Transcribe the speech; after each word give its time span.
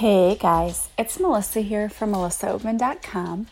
Hey 0.00 0.34
guys, 0.34 0.90
it's 0.98 1.18
Melissa 1.18 1.62
here 1.62 1.88
from 1.88 2.12
melissaoatman.com. 2.12 3.46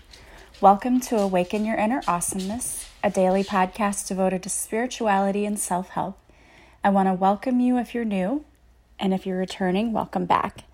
Welcome 0.61 1.01
to 1.01 1.17
Awaken 1.17 1.65
Your 1.65 1.79
Inner 1.79 2.03
Awesomeness, 2.07 2.91
a 3.03 3.09
daily 3.09 3.43
podcast 3.43 4.09
devoted 4.09 4.43
to 4.43 4.51
spirituality 4.51 5.47
and 5.47 5.59
self 5.59 5.89
help. 5.89 6.19
I 6.85 6.91
want 6.91 7.09
to 7.09 7.15
welcome 7.15 7.61
you 7.61 7.79
if 7.79 7.95
you're 7.95 8.05
new, 8.05 8.45
and 8.99 9.15
if 9.15 9.25
you're 9.25 9.39
returning, 9.39 9.95
welcome 9.95 10.27
back. 10.27 10.65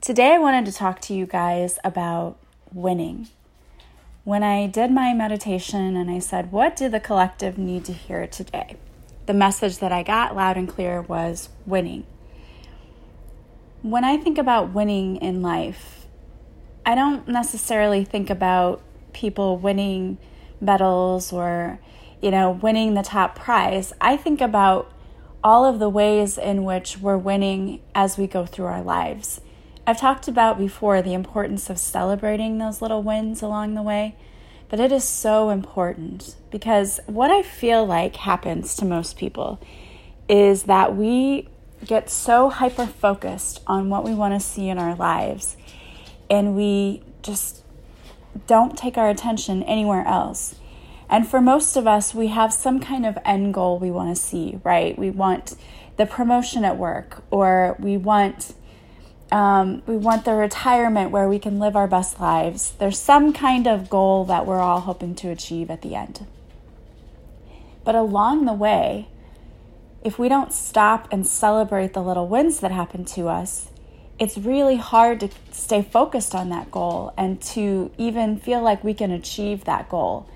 Today, 0.00 0.32
I 0.32 0.38
wanted 0.38 0.64
to 0.64 0.72
talk 0.72 1.02
to 1.02 1.12
you 1.12 1.26
guys 1.26 1.78
about 1.84 2.38
winning. 2.72 3.28
When 4.24 4.42
I 4.42 4.68
did 4.68 4.90
my 4.90 5.12
meditation 5.12 5.96
and 5.96 6.10
I 6.10 6.18
said, 6.18 6.50
What 6.50 6.76
do 6.76 6.88
the 6.88 6.98
collective 6.98 7.58
need 7.58 7.84
to 7.84 7.92
hear 7.92 8.26
today? 8.26 8.76
The 9.26 9.34
message 9.34 9.80
that 9.80 9.92
I 9.92 10.02
got 10.02 10.34
loud 10.34 10.56
and 10.56 10.66
clear 10.66 11.02
was 11.02 11.50
winning 11.66 12.06
when 13.82 14.04
I 14.04 14.16
think 14.16 14.38
about 14.38 14.72
winning 14.72 15.16
in 15.16 15.42
life, 15.42 16.06
I 16.84 16.94
don't 16.94 17.28
necessarily 17.28 18.04
think 18.04 18.30
about 18.30 18.82
people 19.12 19.56
winning 19.56 20.18
medals 20.60 21.32
or, 21.32 21.78
you 22.20 22.30
know, 22.30 22.50
winning 22.50 22.94
the 22.94 23.02
top 23.02 23.36
prize. 23.36 23.92
I 24.00 24.16
think 24.16 24.40
about 24.40 24.90
all 25.44 25.64
of 25.64 25.78
the 25.78 25.88
ways 25.88 26.36
in 26.36 26.64
which 26.64 26.98
we're 26.98 27.16
winning 27.16 27.80
as 27.94 28.18
we 28.18 28.26
go 28.26 28.46
through 28.46 28.66
our 28.66 28.82
lives. 28.82 29.40
I've 29.86 29.98
talked 29.98 30.28
about 30.28 30.58
before 30.58 31.00
the 31.00 31.14
importance 31.14 31.70
of 31.70 31.78
celebrating 31.78 32.58
those 32.58 32.82
little 32.82 33.02
wins 33.02 33.42
along 33.42 33.74
the 33.74 33.82
way, 33.82 34.16
but 34.68 34.80
it 34.80 34.92
is 34.92 35.04
so 35.04 35.50
important 35.50 36.36
because 36.50 37.00
what 37.06 37.30
I 37.30 37.42
feel 37.42 37.86
like 37.86 38.16
happens 38.16 38.74
to 38.76 38.84
most 38.84 39.16
people 39.16 39.60
is 40.28 40.64
that 40.64 40.94
we 40.96 41.48
get 41.86 42.10
so 42.10 42.50
hyper 42.50 42.86
focused 42.86 43.60
on 43.66 43.88
what 43.88 44.04
we 44.04 44.14
want 44.14 44.34
to 44.34 44.40
see 44.40 44.68
in 44.68 44.78
our 44.78 44.94
lives 44.94 45.56
and 46.30 46.54
we 46.54 47.02
just 47.22 47.62
don't 48.46 48.76
take 48.76 48.96
our 48.96 49.08
attention 49.08 49.62
anywhere 49.62 50.06
else. 50.06 50.54
And 51.10 51.26
for 51.26 51.40
most 51.40 51.76
of 51.76 51.86
us, 51.86 52.14
we 52.14 52.28
have 52.28 52.52
some 52.52 52.80
kind 52.80 53.06
of 53.06 53.18
end 53.24 53.54
goal 53.54 53.78
we 53.78 53.90
want 53.90 54.14
to 54.14 54.20
see, 54.20 54.60
right? 54.62 54.98
We 54.98 55.10
want 55.10 55.54
the 55.96 56.06
promotion 56.06 56.64
at 56.64 56.76
work, 56.76 57.22
or 57.30 57.76
we 57.78 57.96
want 57.96 58.54
um, 59.30 59.82
we 59.86 59.96
want 59.96 60.24
the 60.24 60.32
retirement 60.32 61.10
where 61.10 61.28
we 61.28 61.38
can 61.38 61.58
live 61.58 61.76
our 61.76 61.88
best 61.88 62.18
lives. 62.18 62.72
There's 62.78 62.98
some 62.98 63.32
kind 63.34 63.66
of 63.66 63.90
goal 63.90 64.24
that 64.24 64.46
we're 64.46 64.60
all 64.60 64.80
hoping 64.80 65.14
to 65.16 65.28
achieve 65.28 65.70
at 65.70 65.82
the 65.82 65.94
end. 65.94 66.26
But 67.84 67.94
along 67.94 68.46
the 68.46 68.54
way, 68.54 69.08
if 70.02 70.18
we 70.18 70.28
don't 70.28 70.52
stop 70.52 71.08
and 71.10 71.26
celebrate 71.26 71.92
the 71.92 72.02
little 72.02 72.28
wins 72.28 72.60
that 72.60 72.70
happen 72.70 73.04
to 73.04 73.28
us, 73.28 73.70
it's 74.18 74.36
really 74.36 74.76
hard 74.76 75.20
to 75.20 75.30
stay 75.52 75.82
focused 75.82 76.34
on 76.34 76.48
that 76.50 76.70
goal 76.70 77.12
and 77.16 77.40
to 77.40 77.90
even 77.98 78.38
feel 78.38 78.60
like 78.60 78.82
we 78.82 78.94
can 78.94 79.10
achieve 79.10 79.64
that 79.64 79.88
goal. 79.88 80.28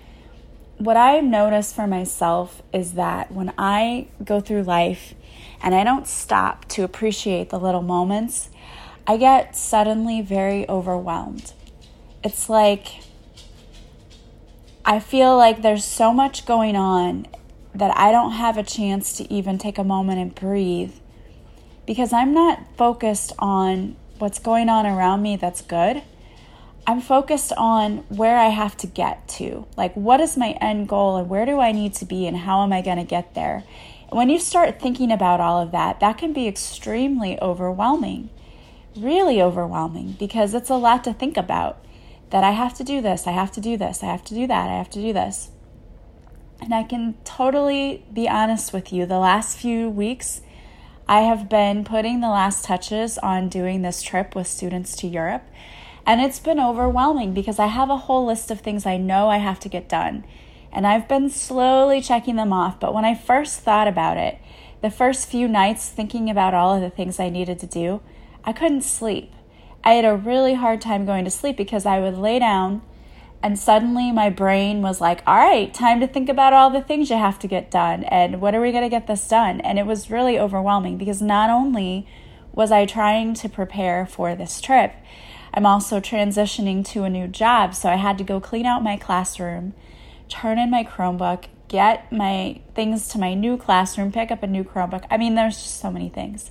What 0.78 0.96
I've 0.96 1.24
noticed 1.24 1.74
for 1.74 1.86
myself 1.86 2.62
is 2.72 2.94
that 2.94 3.32
when 3.32 3.52
I 3.56 4.08
go 4.24 4.40
through 4.40 4.62
life 4.62 5.14
and 5.62 5.74
I 5.74 5.84
don't 5.84 6.06
stop 6.06 6.66
to 6.70 6.82
appreciate 6.82 7.50
the 7.50 7.58
little 7.58 7.82
moments, 7.82 8.50
I 9.06 9.16
get 9.16 9.56
suddenly 9.56 10.22
very 10.22 10.68
overwhelmed. 10.68 11.52
It's 12.24 12.48
like 12.48 13.00
I 14.84 14.98
feel 14.98 15.36
like 15.36 15.62
there's 15.62 15.84
so 15.84 16.12
much 16.12 16.46
going 16.46 16.74
on 16.74 17.26
that 17.74 17.96
I 17.96 18.12
don't 18.12 18.32
have 18.32 18.58
a 18.58 18.62
chance 18.62 19.16
to 19.16 19.32
even 19.32 19.58
take 19.58 19.78
a 19.78 19.84
moment 19.84 20.18
and 20.18 20.34
breathe 20.34 20.94
because 21.86 22.12
I'm 22.12 22.34
not 22.34 22.60
focused 22.76 23.32
on 23.38 23.96
what's 24.18 24.38
going 24.38 24.68
on 24.68 24.86
around 24.86 25.22
me 25.22 25.36
that's 25.36 25.62
good. 25.62 26.02
I'm 26.86 27.00
focused 27.00 27.52
on 27.56 27.98
where 28.08 28.36
I 28.36 28.48
have 28.48 28.76
to 28.78 28.86
get 28.86 29.28
to. 29.28 29.66
Like, 29.76 29.94
what 29.94 30.20
is 30.20 30.36
my 30.36 30.58
end 30.60 30.88
goal 30.88 31.16
and 31.16 31.28
where 31.28 31.46
do 31.46 31.60
I 31.60 31.72
need 31.72 31.94
to 31.94 32.04
be 32.04 32.26
and 32.26 32.36
how 32.36 32.62
am 32.62 32.72
I 32.72 32.82
going 32.82 32.98
to 32.98 33.04
get 33.04 33.34
there? 33.34 33.62
When 34.10 34.28
you 34.28 34.38
start 34.38 34.80
thinking 34.80 35.10
about 35.10 35.40
all 35.40 35.60
of 35.60 35.70
that, 35.70 36.00
that 36.00 36.18
can 36.18 36.32
be 36.32 36.46
extremely 36.46 37.40
overwhelming, 37.40 38.30
really 38.96 39.40
overwhelming, 39.40 40.16
because 40.18 40.54
it's 40.54 40.68
a 40.68 40.74
lot 40.74 41.04
to 41.04 41.14
think 41.14 41.36
about. 41.36 41.78
That 42.30 42.44
I 42.44 42.50
have 42.50 42.74
to 42.74 42.84
do 42.84 43.00
this, 43.00 43.26
I 43.26 43.32
have 43.32 43.52
to 43.52 43.60
do 43.60 43.76
this, 43.76 44.02
I 44.02 44.06
have 44.06 44.24
to 44.24 44.34
do 44.34 44.46
that, 44.46 44.68
I 44.68 44.76
have 44.76 44.90
to 44.90 45.00
do 45.00 45.12
this. 45.12 45.51
And 46.62 46.72
I 46.72 46.84
can 46.84 47.16
totally 47.24 48.04
be 48.12 48.28
honest 48.28 48.72
with 48.72 48.92
you, 48.92 49.04
the 49.04 49.18
last 49.18 49.58
few 49.58 49.90
weeks, 49.90 50.42
I 51.08 51.22
have 51.22 51.48
been 51.48 51.82
putting 51.82 52.20
the 52.20 52.28
last 52.28 52.64
touches 52.64 53.18
on 53.18 53.48
doing 53.48 53.82
this 53.82 54.00
trip 54.00 54.36
with 54.36 54.46
students 54.46 54.94
to 54.98 55.08
Europe. 55.08 55.42
And 56.06 56.20
it's 56.20 56.38
been 56.38 56.60
overwhelming 56.60 57.34
because 57.34 57.58
I 57.58 57.66
have 57.66 57.90
a 57.90 57.96
whole 57.96 58.24
list 58.24 58.52
of 58.52 58.60
things 58.60 58.86
I 58.86 58.96
know 58.96 59.28
I 59.28 59.38
have 59.38 59.58
to 59.60 59.68
get 59.68 59.88
done. 59.88 60.24
And 60.72 60.86
I've 60.86 61.08
been 61.08 61.30
slowly 61.30 62.00
checking 62.00 62.36
them 62.36 62.52
off. 62.52 62.78
But 62.78 62.94
when 62.94 63.04
I 63.04 63.16
first 63.16 63.58
thought 63.58 63.88
about 63.88 64.16
it, 64.16 64.38
the 64.82 64.90
first 64.90 65.28
few 65.28 65.48
nights 65.48 65.88
thinking 65.88 66.30
about 66.30 66.54
all 66.54 66.76
of 66.76 66.80
the 66.80 66.90
things 66.90 67.18
I 67.18 67.28
needed 67.28 67.58
to 67.58 67.66
do, 67.66 68.02
I 68.44 68.52
couldn't 68.52 68.82
sleep. 68.82 69.32
I 69.82 69.94
had 69.94 70.04
a 70.04 70.14
really 70.14 70.54
hard 70.54 70.80
time 70.80 71.06
going 71.06 71.24
to 71.24 71.30
sleep 71.30 71.56
because 71.56 71.86
I 71.86 71.98
would 71.98 72.16
lay 72.16 72.38
down 72.38 72.82
and 73.42 73.58
suddenly 73.58 74.12
my 74.12 74.30
brain 74.30 74.82
was 74.82 75.00
like, 75.00 75.22
all 75.26 75.36
right, 75.36 75.72
time 75.74 76.00
to 76.00 76.06
think 76.06 76.28
about 76.28 76.52
all 76.52 76.70
the 76.70 76.80
things 76.80 77.10
you 77.10 77.16
have 77.16 77.38
to 77.40 77.48
get 77.48 77.70
done. 77.70 78.04
And 78.04 78.40
when 78.40 78.54
are 78.54 78.60
we 78.60 78.70
going 78.70 78.84
to 78.84 78.88
get 78.88 79.06
this 79.06 79.26
done? 79.28 79.60
And 79.60 79.78
it 79.78 79.86
was 79.86 80.10
really 80.10 80.38
overwhelming 80.38 80.96
because 80.96 81.20
not 81.20 81.50
only 81.50 82.06
was 82.52 82.70
I 82.70 82.86
trying 82.86 83.34
to 83.34 83.48
prepare 83.48 84.06
for 84.06 84.36
this 84.36 84.60
trip, 84.60 84.94
I'm 85.52 85.66
also 85.66 86.00
transitioning 86.00 86.84
to 86.88 87.04
a 87.04 87.10
new 87.10 87.26
job. 87.26 87.74
So 87.74 87.88
I 87.88 87.96
had 87.96 88.16
to 88.18 88.24
go 88.24 88.40
clean 88.40 88.64
out 88.64 88.84
my 88.84 88.96
classroom, 88.96 89.74
turn 90.28 90.58
in 90.58 90.70
my 90.70 90.84
Chromebook, 90.84 91.46
get 91.68 92.12
my 92.12 92.60
things 92.74 93.08
to 93.08 93.18
my 93.18 93.34
new 93.34 93.56
classroom, 93.56 94.12
pick 94.12 94.30
up 94.30 94.42
a 94.42 94.46
new 94.46 94.62
Chromebook. 94.62 95.04
I 95.10 95.16
mean, 95.16 95.34
there's 95.34 95.56
just 95.56 95.80
so 95.80 95.90
many 95.90 96.08
things. 96.08 96.50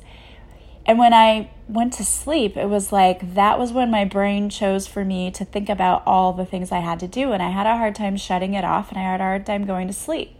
And 0.85 0.97
when 0.97 1.13
I 1.13 1.51
went 1.67 1.93
to 1.93 2.03
sleep, 2.03 2.57
it 2.57 2.67
was 2.67 2.91
like 2.91 3.35
that 3.35 3.59
was 3.59 3.71
when 3.71 3.91
my 3.91 4.03
brain 4.03 4.49
chose 4.49 4.87
for 4.87 5.05
me 5.05 5.31
to 5.31 5.45
think 5.45 5.69
about 5.69 6.03
all 6.05 6.33
the 6.33 6.45
things 6.45 6.71
I 6.71 6.79
had 6.79 6.99
to 7.01 7.07
do. 7.07 7.31
And 7.31 7.41
I 7.41 7.49
had 7.49 7.67
a 7.67 7.77
hard 7.77 7.95
time 7.95 8.17
shutting 8.17 8.53
it 8.53 8.65
off 8.65 8.89
and 8.89 8.97
I 8.97 9.03
had 9.03 9.21
a 9.21 9.23
hard 9.23 9.45
time 9.45 9.65
going 9.65 9.87
to 9.87 9.93
sleep. 9.93 10.35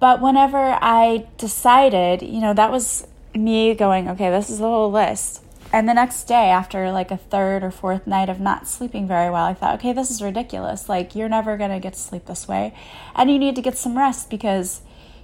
But 0.00 0.20
whenever 0.20 0.78
I 0.80 1.26
decided, 1.36 2.22
you 2.22 2.40
know, 2.40 2.54
that 2.54 2.70
was 2.70 3.06
me 3.34 3.74
going, 3.74 4.08
okay, 4.08 4.30
this 4.30 4.48
is 4.48 4.58
the 4.58 4.64
whole 4.64 4.90
list. 4.90 5.42
And 5.72 5.86
the 5.86 5.92
next 5.92 6.24
day, 6.24 6.48
after 6.48 6.90
like 6.90 7.10
a 7.10 7.16
third 7.16 7.62
or 7.62 7.70
fourth 7.70 8.06
night 8.06 8.30
of 8.30 8.40
not 8.40 8.66
sleeping 8.66 9.06
very 9.06 9.30
well, 9.30 9.44
I 9.44 9.54
thought, 9.54 9.74
okay, 9.76 9.92
this 9.92 10.10
is 10.10 10.22
ridiculous. 10.22 10.88
Like, 10.88 11.14
you're 11.14 11.28
never 11.28 11.58
going 11.58 11.70
to 11.70 11.78
get 11.78 11.92
to 11.92 11.98
sleep 11.98 12.24
this 12.24 12.48
way. 12.48 12.74
And 13.14 13.30
you 13.30 13.38
need 13.38 13.54
to 13.56 13.62
get 13.62 13.76
some 13.76 13.98
rest 13.98 14.30
because 14.30 14.80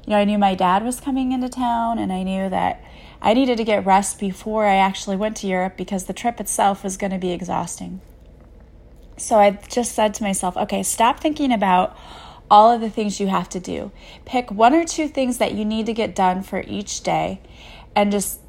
you 0.06 0.10
know, 0.10 0.18
I 0.18 0.24
knew 0.24 0.38
my 0.38 0.54
dad 0.54 0.84
was 0.84 1.00
coming 1.00 1.32
into 1.32 1.48
town 1.48 1.98
and 1.98 2.12
I 2.12 2.22
knew 2.22 2.48
that 2.50 2.84
I 3.22 3.32
needed 3.32 3.56
to 3.56 3.64
get 3.64 3.86
rest 3.86 4.18
before 4.18 4.66
I 4.66 4.76
actually 4.76 5.16
went 5.16 5.36
to 5.38 5.46
Europe 5.46 5.76
because 5.76 6.04
the 6.04 6.12
trip 6.12 6.40
itself 6.40 6.84
was 6.84 6.98
going 6.98 7.12
to 7.12 7.18
be 7.18 7.32
exhausting. 7.32 8.02
So 9.16 9.38
I 9.38 9.52
just 9.68 9.92
said 9.92 10.12
to 10.14 10.22
myself, 10.22 10.56
okay, 10.56 10.82
stop 10.82 11.20
thinking 11.20 11.52
about 11.52 11.96
all 12.50 12.70
of 12.70 12.82
the 12.82 12.90
things 12.90 13.18
you 13.18 13.28
have 13.28 13.48
to 13.50 13.60
do. 13.60 13.92
Pick 14.26 14.50
one 14.50 14.74
or 14.74 14.84
two 14.84 15.08
things 15.08 15.38
that 15.38 15.54
you 15.54 15.64
need 15.64 15.86
to 15.86 15.94
get 15.94 16.14
done 16.14 16.42
for 16.42 16.62
each 16.66 17.02
day 17.02 17.40
and 17.96 18.12
just 18.12 18.40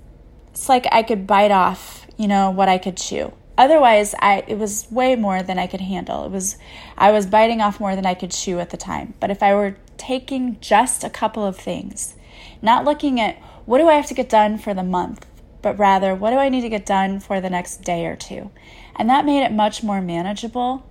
it's 0.52 0.70
like 0.70 0.86
I 0.92 1.04
could 1.04 1.28
bite 1.28 1.52
off, 1.52 2.08
you 2.18 2.28
know, 2.28 2.50
what 2.50 2.70
I 2.70 2.78
could 2.78 2.98
chew. 2.98 3.34
Otherwise, 3.58 4.16
I 4.20 4.44
it 4.48 4.58
was 4.58 4.88
way 4.90 5.16
more 5.16 5.42
than 5.42 5.58
I 5.58 5.68
could 5.68 5.82
handle. 5.82 6.26
It 6.26 6.32
was 6.32 6.58
I 6.98 7.12
was 7.12 7.26
biting 7.26 7.62
off 7.62 7.80
more 7.80 7.96
than 7.96 8.06
I 8.06 8.14
could 8.14 8.32
chew 8.32 8.60
at 8.60 8.70
the 8.70 8.78
time. 8.78 9.14
But 9.20 9.32
if 9.32 9.42
I 9.42 9.56
were 9.56 9.78
taking 9.98 10.60
just 10.60 11.04
a 11.04 11.10
couple 11.10 11.46
of 11.46 11.58
things, 11.58 12.16
not 12.62 12.86
looking 12.86 13.20
at 13.20 13.38
what 13.66 13.80
do 13.80 13.88
I 13.88 13.94
have 13.96 14.08
to 14.08 14.14
get 14.14 14.30
done 14.30 14.58
for 14.58 14.74
the 14.74 14.84
month, 14.84 15.26
but 15.62 15.78
rather 15.78 16.14
what 16.14 16.32
do 16.32 16.38
I 16.38 16.50
need 16.50 16.62
to 16.62 16.70
get 16.70 16.86
done 16.86 17.20
for 17.20 17.42
the 17.42 17.50
next 17.50 17.78
day 17.78 18.06
or 18.06 18.16
two. 18.16 18.52
And 18.96 19.10
that 19.10 19.26
made 19.26 19.44
it 19.44 19.52
much 19.52 19.84
more 19.84 20.02
manageable. 20.02 20.88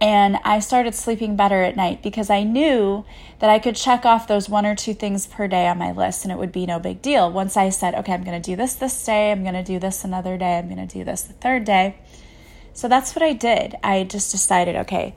And 0.00 0.38
I 0.44 0.58
started 0.58 0.94
sleeping 0.94 1.36
better 1.36 1.62
at 1.62 1.76
night 1.76 2.02
because 2.02 2.28
I 2.28 2.42
knew 2.42 3.04
that 3.38 3.50
I 3.50 3.58
could 3.58 3.76
check 3.76 4.04
off 4.04 4.26
those 4.26 4.48
one 4.48 4.66
or 4.66 4.74
two 4.74 4.92
things 4.92 5.26
per 5.26 5.48
day 5.48 5.66
on 5.66 5.78
my 5.78 5.92
list 5.92 6.24
and 6.24 6.32
it 6.32 6.38
would 6.38 6.52
be 6.52 6.66
no 6.66 6.78
big 6.78 7.00
deal. 7.00 7.30
Once 7.30 7.56
I 7.56 7.70
said, 7.70 7.94
okay, 7.94 8.12
I'm 8.12 8.24
going 8.24 8.40
to 8.40 8.50
do 8.50 8.56
this 8.56 8.74
this 8.74 9.04
day, 9.04 9.32
I'm 9.32 9.42
going 9.42 9.54
to 9.54 9.62
do 9.62 9.78
this 9.78 10.04
another 10.04 10.36
day, 10.36 10.58
I'm 10.58 10.68
going 10.68 10.86
to 10.86 10.98
do 10.98 11.04
this 11.04 11.22
the 11.22 11.32
third 11.34 11.64
day. 11.64 11.96
So 12.72 12.88
that's 12.88 13.14
what 13.14 13.22
I 13.22 13.32
did. 13.32 13.76
I 13.84 14.02
just 14.04 14.32
decided, 14.32 14.74
okay, 14.76 15.14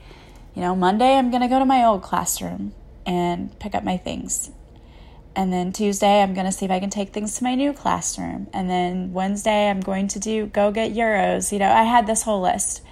you 0.53 0.61
know, 0.61 0.75
Monday 0.75 1.15
I'm 1.15 1.31
going 1.31 1.41
to 1.41 1.47
go 1.47 1.59
to 1.59 1.65
my 1.65 1.83
old 1.83 2.03
classroom 2.03 2.73
and 3.07 3.57
pick 3.59 3.73
up 3.73 3.83
my 3.83 3.97
things. 3.97 4.51
And 5.35 5.53
then 5.53 5.71
Tuesday, 5.71 6.21
I'm 6.21 6.33
going 6.33 6.45
to 6.45 6.51
see 6.51 6.65
if 6.65 6.71
I 6.71 6.79
can 6.79 6.89
take 6.89 7.13
things 7.13 7.35
to 7.37 7.43
my 7.43 7.55
new 7.55 7.71
classroom. 7.71 8.47
And 8.53 8.69
then 8.69 9.13
Wednesday, 9.13 9.69
I'm 9.69 9.79
going 9.79 10.07
to 10.09 10.19
do 10.19 10.47
go 10.47 10.71
get 10.71 10.93
euros. 10.93 11.51
You 11.51 11.59
know, 11.59 11.71
I 11.71 11.83
had 11.83 12.05
this 12.07 12.23
whole 12.23 12.41
list. 12.41 12.83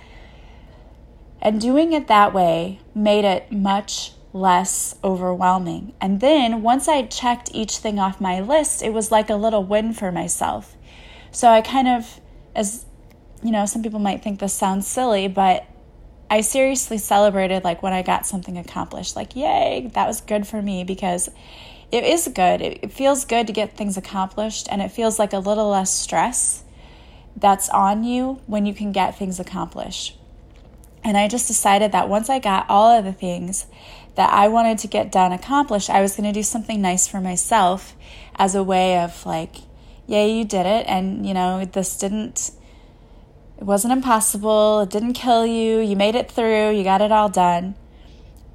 And 1.42 1.60
doing 1.60 1.92
it 1.94 2.08
that 2.08 2.34
way 2.34 2.80
made 2.94 3.26
it 3.26 3.52
much 3.52 4.14
less 4.32 4.96
overwhelming. 5.04 5.94
And 6.00 6.22
then 6.22 6.62
once 6.62 6.88
I 6.88 7.04
checked 7.04 7.50
each 7.54 7.78
thing 7.78 8.00
off 8.00 8.22
my 8.22 8.40
list, 8.40 8.82
it 8.84 8.94
was 8.94 9.12
like 9.12 9.30
a 9.30 9.36
little 9.36 9.64
win 9.64 9.94
for 9.94 10.12
myself. 10.12 10.76
So 11.32 11.50
I 11.50 11.62
kind 11.62 11.88
of, 11.88 12.20
as 12.56 12.86
you 13.44 13.52
know, 13.52 13.66
some 13.66 13.82
people 13.82 14.00
might 14.00 14.24
think 14.24 14.40
this 14.40 14.54
sounds 14.54 14.88
silly, 14.88 15.28
but 15.28 15.66
I 16.30 16.42
seriously 16.42 16.98
celebrated 16.98 17.64
like 17.64 17.84
when 17.84 17.94
I 17.94 18.02
got 18.02 18.26
something 18.26 18.58
accomplished. 18.58 19.16
Like, 19.16 19.36
yay, 19.36 19.92
that 19.94 20.08
was 20.08 20.22
good 20.22 20.48
for 20.48 20.62
me 20.62 20.84
because 20.84 21.30
it 21.92 22.04
is 22.04 22.28
good. 22.28 22.62
It, 22.62 22.92
feels 22.92 23.26
good 23.26 23.48
to 23.48 23.54
get 23.54 23.78
things 23.78 23.98
accomplished 23.98 24.68
and 24.72 24.82
it 24.82 24.92
feels 24.92 25.20
like 25.20 25.34
a 25.34 25.40
little 25.40 25.70
less 25.70 25.94
stress 25.94 26.64
that's 27.36 27.70
on 27.70 28.04
you 28.04 28.42
when 28.48 28.66
you 28.66 28.74
can 28.74 28.92
get 28.92 29.18
things 29.18 29.40
accomplished. 29.40 30.18
And 31.04 31.16
I 31.16 31.28
just 31.28 31.48
decided 31.48 31.92
that 31.92 32.10
once 32.10 32.30
I 32.30 32.40
got 32.40 32.66
all 32.70 32.98
of 32.98 33.06
the 33.06 33.14
things 33.14 33.68
that 34.16 34.32
I 34.34 34.48
wanted 34.48 34.80
to 34.80 34.88
get 34.88 35.12
done 35.12 35.32
accomplished, 35.32 35.90
I 35.90 36.02
was 36.02 36.16
going 36.16 36.28
to 36.28 36.38
do 36.38 36.42
something 36.42 36.82
nice 36.82 37.08
for 37.08 37.22
myself 37.22 37.96
as 38.36 38.56
a 38.56 38.64
way 38.64 38.98
of 38.98 39.24
like, 39.26 39.58
yay, 40.08 40.36
you 40.36 40.46
did 40.46 40.66
it. 40.66 40.88
And, 40.88 41.28
you 41.28 41.36
know, 41.36 41.64
this 41.66 41.98
didn't 41.98 42.52
it 43.58 43.64
wasn't 43.64 43.94
impossible. 43.94 44.82
It 44.82 44.90
didn't 44.90 45.14
kill 45.14 45.46
you. 45.46 45.80
You 45.80 45.96
made 45.96 46.16
it 46.16 46.32
through. 46.32 46.72
You 46.72 46.84
got 46.84 47.02
it 47.02 47.12
all 47.12 47.30
done. 47.30 47.76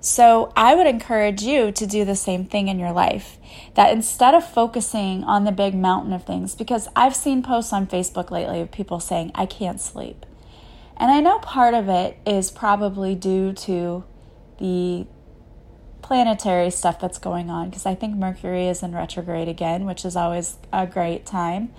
So, 0.02 0.50
I 0.56 0.74
would 0.74 0.86
encourage 0.86 1.42
you 1.42 1.72
to 1.72 1.86
do 1.86 2.06
the 2.06 2.16
same 2.16 2.46
thing 2.46 2.68
in 2.68 2.78
your 2.78 2.92
life. 2.92 3.36
That 3.74 3.92
instead 3.92 4.34
of 4.34 4.48
focusing 4.48 5.24
on 5.24 5.44
the 5.44 5.52
big 5.52 5.74
mountain 5.74 6.14
of 6.14 6.24
things, 6.24 6.54
because 6.54 6.88
I've 6.96 7.14
seen 7.14 7.42
posts 7.42 7.72
on 7.72 7.86
Facebook 7.86 8.30
lately 8.30 8.62
of 8.62 8.70
people 8.70 8.98
saying, 8.98 9.30
I 9.34 9.44
can't 9.44 9.78
sleep. 9.78 10.24
And 10.96 11.10
I 11.10 11.20
know 11.20 11.38
part 11.38 11.74
of 11.74 11.88
it 11.88 12.16
is 12.26 12.50
probably 12.50 13.14
due 13.14 13.52
to 13.52 14.04
the 14.58 15.06
planetary 16.02 16.70
stuff 16.70 16.98
that's 16.98 17.18
going 17.18 17.50
on, 17.50 17.68
because 17.68 17.84
I 17.84 17.94
think 17.94 18.16
Mercury 18.16 18.68
is 18.68 18.82
in 18.82 18.94
retrograde 18.94 19.48
again, 19.48 19.84
which 19.84 20.04
is 20.04 20.16
always 20.16 20.56
a 20.72 20.86
great 20.86 21.26
time. 21.26 21.74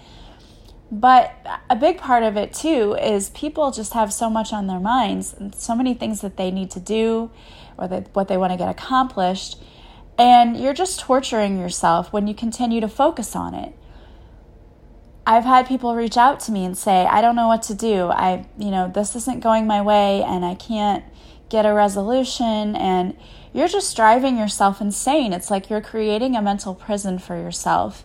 But 0.91 1.33
a 1.69 1.75
big 1.77 1.99
part 1.99 2.23
of 2.23 2.35
it 2.35 2.53
too 2.53 2.97
is 3.01 3.29
people 3.29 3.71
just 3.71 3.93
have 3.93 4.11
so 4.11 4.29
much 4.29 4.51
on 4.51 4.67
their 4.67 4.79
minds 4.79 5.33
so 5.55 5.73
many 5.73 5.93
things 5.93 6.19
that 6.19 6.35
they 6.35 6.51
need 6.51 6.69
to 6.71 6.81
do 6.81 7.31
or 7.77 7.88
that 7.88 8.09
what 8.13 8.27
they 8.27 8.35
want 8.35 8.51
to 8.51 8.57
get 8.57 8.67
accomplished. 8.67 9.57
And 10.17 10.57
you're 10.57 10.73
just 10.73 10.99
torturing 10.99 11.57
yourself 11.57 12.11
when 12.11 12.27
you 12.27 12.33
continue 12.33 12.81
to 12.81 12.89
focus 12.89 13.38
on 13.38 13.55
it. 13.55 13.73
I've 15.25 15.45
had 15.45 15.65
people 15.65 15.95
reach 15.95 16.17
out 16.17 16.41
to 16.41 16.51
me 16.51 16.65
and 16.65 16.77
say, 16.77 17.05
I 17.05 17.21
don't 17.21 17.37
know 17.37 17.47
what 17.47 17.63
to 17.63 17.73
do. 17.73 18.07
I, 18.07 18.45
you 18.57 18.69
know, 18.69 18.91
this 18.94 19.15
isn't 19.15 19.39
going 19.39 19.65
my 19.65 19.81
way 19.81 20.21
and 20.21 20.44
I 20.44 20.55
can't 20.55 21.05
get 21.47 21.65
a 21.65 21.73
resolution. 21.73 22.75
And 22.75 23.15
you're 23.53 23.69
just 23.69 23.95
driving 23.95 24.37
yourself 24.37 24.81
insane. 24.81 25.31
It's 25.31 25.49
like 25.49 25.69
you're 25.69 25.81
creating 25.81 26.35
a 26.35 26.41
mental 26.41 26.75
prison 26.75 27.17
for 27.17 27.37
yourself 27.37 28.03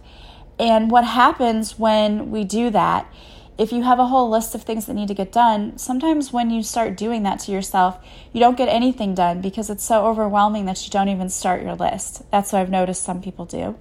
and 0.59 0.91
what 0.91 1.05
happens 1.05 1.79
when 1.79 2.31
we 2.31 2.45
do 2.45 2.71
that, 2.71 3.13
if 3.59 3.73
you 3.73 3.83
have 3.83 3.99
a 3.99 4.07
whole 4.07 4.29
list 4.29 4.55
of 4.55 4.63
things 4.63 4.87
that 4.87 4.95
need 4.95 5.09
to 5.09 5.15
get 5.15 5.33
done, 5.33 5.79
sometimes 5.79 6.33
when 6.33 6.51
you 6.51 6.63
start 6.63 6.97
doing 6.97 7.23
that 7.23 7.41
to 7.41 7.53
yourself, 7.53 7.99
you 8.33 8.41
don't 8.41 8.57
get 8.57 8.69
anything 8.69 9.15
done 9.15 9.41
because 9.41 9.71
it's 9.71 9.85
so 9.85 10.07
overwhelming 10.07 10.67
that 10.67 10.85
you 10.85 10.91
don't 10.91 11.09
even 11.09 11.29
start 11.29 11.63
your 11.63 11.75
list. 11.75 12.23
That's 12.31 12.53
what 12.53 12.61
I've 12.61 12.71
noticed 12.71 13.03
some 13.03 13.23
people 13.23 13.47
do. 13.47 13.77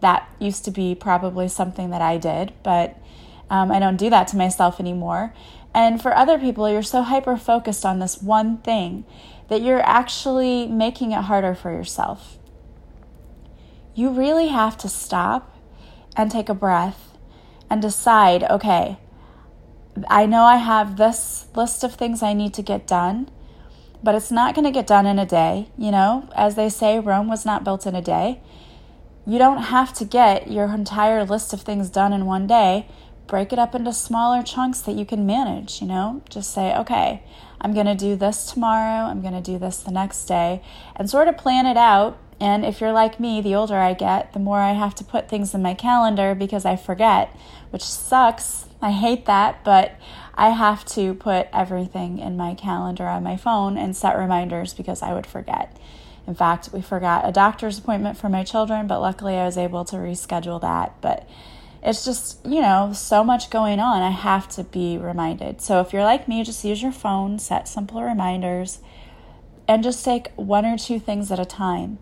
That 0.00 0.28
used 0.38 0.64
to 0.66 0.70
be 0.70 0.94
probably 0.94 1.48
something 1.48 1.90
that 1.90 2.02
I 2.02 2.18
did, 2.18 2.52
but 2.62 2.96
um, 3.50 3.72
I 3.72 3.80
don't 3.80 3.96
do 3.96 4.10
that 4.10 4.28
to 4.28 4.36
myself 4.36 4.78
anymore. 4.78 5.34
And 5.74 6.00
for 6.00 6.14
other 6.14 6.38
people, 6.38 6.70
you're 6.70 6.82
so 6.82 7.02
hyper 7.02 7.36
focused 7.36 7.84
on 7.84 7.98
this 7.98 8.22
one 8.22 8.58
thing 8.58 9.04
that 9.48 9.62
you're 9.62 9.82
actually 9.82 10.66
making 10.68 11.12
it 11.12 11.22
harder 11.22 11.54
for 11.54 11.72
yourself. 11.72 12.38
You 13.94 14.10
really 14.10 14.48
have 14.48 14.78
to 14.78 14.88
stop 14.88 15.57
and 16.16 16.30
take 16.30 16.48
a 16.48 16.54
breath 16.54 17.16
and 17.70 17.82
decide 17.82 18.42
okay, 18.44 18.98
I 20.08 20.26
know 20.26 20.42
I 20.44 20.56
have 20.56 20.96
this 20.96 21.46
list 21.54 21.82
of 21.82 21.94
things 21.94 22.22
I 22.22 22.32
need 22.32 22.54
to 22.54 22.62
get 22.62 22.86
done, 22.86 23.30
but 24.02 24.14
it's 24.14 24.30
not 24.30 24.54
going 24.54 24.64
to 24.64 24.70
get 24.70 24.86
done 24.86 25.06
in 25.06 25.18
a 25.18 25.26
day. 25.26 25.68
You 25.76 25.90
know, 25.90 26.28
as 26.36 26.54
they 26.54 26.68
say, 26.68 27.00
Rome 27.00 27.28
was 27.28 27.44
not 27.44 27.64
built 27.64 27.86
in 27.86 27.94
a 27.94 28.02
day. 28.02 28.40
You 29.26 29.38
don't 29.38 29.64
have 29.64 29.92
to 29.94 30.04
get 30.04 30.50
your 30.50 30.72
entire 30.72 31.24
list 31.24 31.52
of 31.52 31.62
things 31.62 31.90
done 31.90 32.12
in 32.12 32.26
one 32.26 32.46
day. 32.46 32.88
Break 33.26 33.52
it 33.52 33.58
up 33.58 33.74
into 33.74 33.92
smaller 33.92 34.42
chunks 34.42 34.80
that 34.82 34.94
you 34.94 35.04
can 35.04 35.26
manage, 35.26 35.82
you 35.82 35.86
know? 35.86 36.22
Just 36.30 36.54
say, 36.54 36.74
okay, 36.74 37.22
I'm 37.60 37.74
going 37.74 37.86
to 37.86 37.94
do 37.94 38.16
this 38.16 38.50
tomorrow, 38.50 39.04
I'm 39.04 39.20
going 39.20 39.34
to 39.34 39.42
do 39.42 39.58
this 39.58 39.80
the 39.80 39.90
next 39.90 40.24
day, 40.24 40.62
and 40.96 41.10
sort 41.10 41.28
of 41.28 41.36
plan 41.36 41.66
it 41.66 41.76
out 41.76 42.18
and 42.40 42.64
if 42.64 42.80
you're 42.80 42.92
like 42.92 43.18
me, 43.18 43.40
the 43.40 43.54
older 43.54 43.76
I 43.76 43.94
get, 43.94 44.32
the 44.32 44.38
more 44.38 44.60
I 44.60 44.72
have 44.72 44.94
to 44.96 45.04
put 45.04 45.28
things 45.28 45.54
in 45.54 45.62
my 45.62 45.74
calendar 45.74 46.34
because 46.34 46.64
I 46.64 46.76
forget, 46.76 47.34
which 47.70 47.82
sucks. 47.82 48.66
I 48.80 48.92
hate 48.92 49.26
that, 49.26 49.64
but 49.64 49.96
I 50.34 50.50
have 50.50 50.84
to 50.86 51.14
put 51.14 51.48
everything 51.52 52.20
in 52.20 52.36
my 52.36 52.54
calendar 52.54 53.06
on 53.06 53.24
my 53.24 53.36
phone 53.36 53.76
and 53.76 53.96
set 53.96 54.16
reminders 54.16 54.72
because 54.72 55.02
I 55.02 55.12
would 55.12 55.26
forget. 55.26 55.76
In 56.28 56.34
fact, 56.34 56.70
we 56.72 56.80
forgot 56.80 57.28
a 57.28 57.32
doctor's 57.32 57.78
appointment 57.78 58.16
for 58.16 58.28
my 58.28 58.44
children, 58.44 58.86
but 58.86 59.00
luckily 59.00 59.34
I 59.34 59.44
was 59.44 59.58
able 59.58 59.84
to 59.86 59.96
reschedule 59.96 60.60
that. 60.60 61.00
But 61.00 61.28
it's 61.82 62.04
just, 62.04 62.44
you 62.46 62.60
know, 62.60 62.92
so 62.92 63.24
much 63.24 63.50
going 63.50 63.80
on. 63.80 64.00
I 64.02 64.10
have 64.10 64.48
to 64.50 64.62
be 64.62 64.96
reminded. 64.96 65.60
So 65.60 65.80
if 65.80 65.92
you're 65.92 66.04
like 66.04 66.28
me, 66.28 66.44
just 66.44 66.64
use 66.64 66.82
your 66.82 66.92
phone, 66.92 67.40
set 67.40 67.66
simple 67.66 68.00
reminders, 68.00 68.78
and 69.66 69.82
just 69.82 70.04
take 70.04 70.28
one 70.36 70.64
or 70.64 70.78
two 70.78 71.00
things 71.00 71.32
at 71.32 71.40
a 71.40 71.44
time 71.44 71.98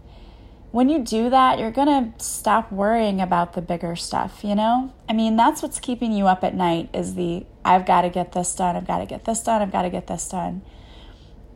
when 0.77 0.91
you 0.91 0.99
do 0.99 1.31
that, 1.31 1.59
you're 1.59 1.71
going 1.71 1.89
to 1.89 2.23
stop 2.23 2.71
worrying 2.71 3.19
about 3.19 3.55
the 3.55 3.63
bigger 3.63 3.97
stuff, 3.97 4.45
you 4.45 4.55
know? 4.55 4.93
I 5.09 5.15
mean, 5.15 5.35
that's 5.35 5.63
what's 5.63 5.81
keeping 5.81 6.13
you 6.13 6.27
up 6.27 6.45
at 6.45 6.55
night 6.55 6.91
is 6.93 7.15
the 7.15 7.47
I've 7.65 7.87
got 7.87 8.03
to 8.03 8.11
get 8.11 8.33
this 8.33 8.55
done, 8.55 8.77
I've 8.77 8.87
got 8.87 8.99
to 8.99 9.07
get 9.07 9.25
this 9.25 9.43
done, 9.43 9.63
I've 9.63 9.73
got 9.73 9.83
to 9.83 9.89
get 9.89 10.07
this 10.07 10.29
done. 10.29 10.61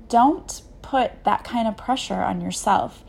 Don't 0.09 0.63
put 0.81 1.23
that 1.25 1.45
kind 1.45 1.69
of 1.69 1.77
pressure 1.77 2.23
on 2.23 2.41
yourself. 2.41 3.05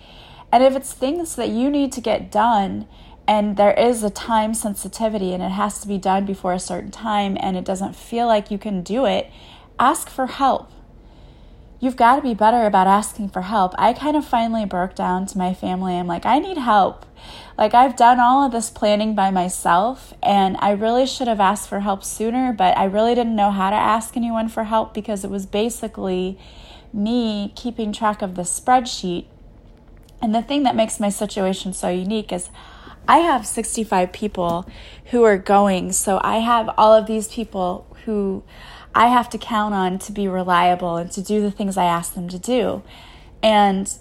And 0.51 0.61
if 0.61 0.75
it's 0.75 0.91
things 0.91 1.35
that 1.37 1.47
you 1.47 1.69
need 1.69 1.93
to 1.93 2.01
get 2.01 2.29
done 2.29 2.89
and 3.25 3.55
there 3.55 3.73
is 3.73 4.03
a 4.03 4.09
time 4.09 4.53
sensitivity 4.53 5.33
and 5.33 5.41
it 5.41 5.51
has 5.51 5.79
to 5.79 5.87
be 5.87 5.97
done 5.97 6.25
before 6.25 6.51
a 6.51 6.59
certain 6.59 6.91
time 6.91 7.37
and 7.39 7.55
it 7.55 7.63
doesn't 7.63 7.95
feel 7.95 8.27
like 8.27 8.51
you 8.51 8.57
can 8.57 8.83
do 8.83 9.05
it, 9.05 9.31
ask 9.79 10.09
for 10.09 10.27
help 10.27 10.73
you've 11.81 11.97
got 11.97 12.15
to 12.15 12.21
be 12.21 12.35
better 12.35 12.65
about 12.65 12.85
asking 12.85 13.27
for 13.29 13.41
help. 13.41 13.73
I 13.77 13.91
kind 13.91 14.15
of 14.15 14.23
finally 14.23 14.65
broke 14.65 14.95
down 14.95 15.25
to 15.25 15.37
my 15.37 15.53
family. 15.53 15.97
I'm 15.97 16.05
like, 16.05 16.25
I 16.25 16.37
need 16.37 16.57
help. 16.57 17.07
Like, 17.57 17.73
I've 17.73 17.95
done 17.95 18.19
all 18.19 18.45
of 18.45 18.51
this 18.51 18.69
planning 18.69 19.15
by 19.15 19.31
myself, 19.31 20.13
and 20.21 20.55
I 20.59 20.71
really 20.71 21.07
should 21.07 21.27
have 21.27 21.39
asked 21.39 21.67
for 21.67 21.79
help 21.79 22.03
sooner, 22.03 22.53
but 22.53 22.77
I 22.77 22.85
really 22.85 23.15
didn't 23.15 23.35
know 23.35 23.51
how 23.51 23.71
to 23.71 23.75
ask 23.75 24.15
anyone 24.15 24.47
for 24.47 24.65
help 24.65 24.93
because 24.93 25.25
it 25.25 25.31
was 25.31 25.45
basically 25.45 26.39
me 26.93 27.51
keeping 27.55 27.91
track 27.91 28.21
of 28.21 28.35
the 28.35 28.43
spreadsheet. 28.43 29.25
And 30.21 30.35
the 30.35 30.43
thing 30.43 30.61
that 30.63 30.75
makes 30.75 30.99
my 30.99 31.09
situation 31.09 31.73
so 31.73 31.89
unique 31.89 32.31
is 32.31 32.49
I 33.07 33.19
have 33.19 33.47
65 33.47 34.11
people 34.11 34.69
who 35.05 35.23
are 35.23 35.37
going. 35.37 35.91
So 35.93 36.19
I 36.23 36.37
have 36.37 36.69
all 36.77 36.93
of 36.93 37.07
these 37.07 37.27
people 37.27 37.87
who 38.05 38.43
I 38.93 39.07
have 39.07 39.29
to 39.29 39.37
count 39.37 39.73
on 39.73 39.99
to 39.99 40.11
be 40.11 40.27
reliable 40.27 40.97
and 40.97 41.11
to 41.11 41.21
do 41.21 41.41
the 41.41 41.51
things 41.51 41.77
I 41.77 41.85
ask 41.85 42.13
them 42.13 42.27
to 42.29 42.39
do. 42.39 42.83
And 43.41 43.91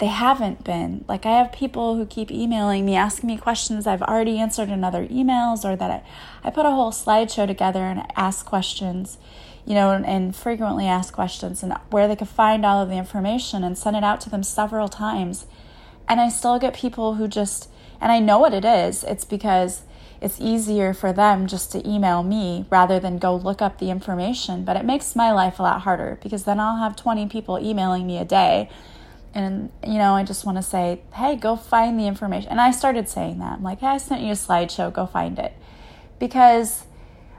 they 0.00 0.06
haven't 0.06 0.64
been. 0.64 1.04
Like, 1.06 1.26
I 1.26 1.36
have 1.36 1.52
people 1.52 1.96
who 1.96 2.06
keep 2.06 2.30
emailing 2.30 2.86
me, 2.86 2.96
asking 2.96 3.28
me 3.28 3.36
questions 3.36 3.86
I've 3.86 4.02
already 4.02 4.38
answered 4.38 4.70
in 4.70 4.82
other 4.82 5.06
emails, 5.06 5.64
or 5.64 5.76
that 5.76 5.90
I, 5.90 6.02
I 6.42 6.50
put 6.50 6.66
a 6.66 6.70
whole 6.70 6.90
slideshow 6.90 7.46
together 7.46 7.80
and 7.84 8.02
ask 8.16 8.46
questions, 8.46 9.18
you 9.66 9.74
know, 9.74 9.90
and, 9.90 10.06
and 10.06 10.34
frequently 10.34 10.86
ask 10.86 11.12
questions 11.12 11.62
and 11.62 11.74
where 11.90 12.08
they 12.08 12.16
could 12.16 12.28
find 12.28 12.64
all 12.64 12.82
of 12.82 12.88
the 12.88 12.96
information 12.96 13.62
and 13.62 13.76
send 13.76 13.94
it 13.94 14.02
out 14.02 14.22
to 14.22 14.30
them 14.30 14.42
several 14.42 14.88
times. 14.88 15.44
And 16.08 16.18
I 16.18 16.30
still 16.30 16.58
get 16.58 16.74
people 16.74 17.14
who 17.14 17.28
just, 17.28 17.68
and 18.00 18.10
I 18.10 18.20
know 18.20 18.38
what 18.38 18.54
it 18.54 18.64
is. 18.64 19.04
It's 19.04 19.26
because 19.26 19.82
it's 20.20 20.40
easier 20.40 20.92
for 20.92 21.12
them 21.12 21.46
just 21.46 21.72
to 21.72 21.88
email 21.88 22.22
me 22.22 22.66
rather 22.70 23.00
than 23.00 23.18
go 23.18 23.34
look 23.34 23.62
up 23.62 23.78
the 23.78 23.90
information. 23.90 24.64
But 24.64 24.76
it 24.76 24.84
makes 24.84 25.16
my 25.16 25.32
life 25.32 25.58
a 25.58 25.62
lot 25.62 25.82
harder 25.82 26.18
because 26.22 26.44
then 26.44 26.60
I'll 26.60 26.76
have 26.76 26.94
20 26.94 27.26
people 27.28 27.58
emailing 27.58 28.06
me 28.06 28.18
a 28.18 28.24
day. 28.24 28.68
And, 29.32 29.70
you 29.86 29.94
know, 29.94 30.14
I 30.14 30.24
just 30.24 30.44
want 30.44 30.58
to 30.58 30.62
say, 30.62 31.00
hey, 31.14 31.36
go 31.36 31.56
find 31.56 31.98
the 31.98 32.06
information. 32.06 32.50
And 32.50 32.60
I 32.60 32.70
started 32.70 33.08
saying 33.08 33.38
that. 33.38 33.54
I'm 33.54 33.62
like, 33.62 33.80
hey, 33.80 33.86
I 33.86 33.98
sent 33.98 34.22
you 34.22 34.32
a 34.32 34.34
slideshow, 34.34 34.92
go 34.92 35.06
find 35.06 35.38
it. 35.38 35.54
Because 36.18 36.84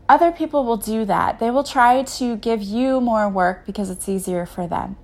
other 0.10 0.32
people 0.32 0.64
will 0.64 0.78
do 0.78 1.06
that. 1.06 1.40
They 1.40 1.52
will 1.52 1.64
try 1.64 2.04
to 2.04 2.36
give 2.38 2.64
you 2.64 3.00
more 3.00 3.30
work 3.30 3.66
because 3.66 3.90
it's 3.90 4.10
easier 4.10 4.46
for 4.46 4.68
them. 4.68 4.96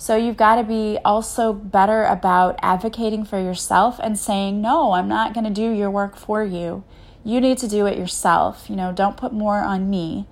So 0.00 0.16
you've 0.16 0.38
got 0.38 0.54
to 0.54 0.62
be 0.62 0.98
also 1.04 1.52
better 1.52 2.04
about 2.04 2.58
advocating 2.62 3.22
for 3.22 3.38
yourself 3.38 4.00
and 4.02 4.18
saying, 4.18 4.62
no, 4.62 4.92
I'm 4.92 5.08
not 5.08 5.34
going 5.34 5.44
to 5.44 5.50
do 5.50 5.72
your 5.72 5.90
work 5.90 6.16
for 6.16 6.42
you. 6.42 6.84
You 7.22 7.38
need 7.38 7.58
to 7.58 7.68
do 7.68 7.84
it 7.84 7.98
yourself. 7.98 8.70
You 8.70 8.76
know, 8.76 8.92
don't 8.92 9.18
put 9.18 9.34
more 9.34 9.58
on 9.58 9.90
me. 9.90 10.26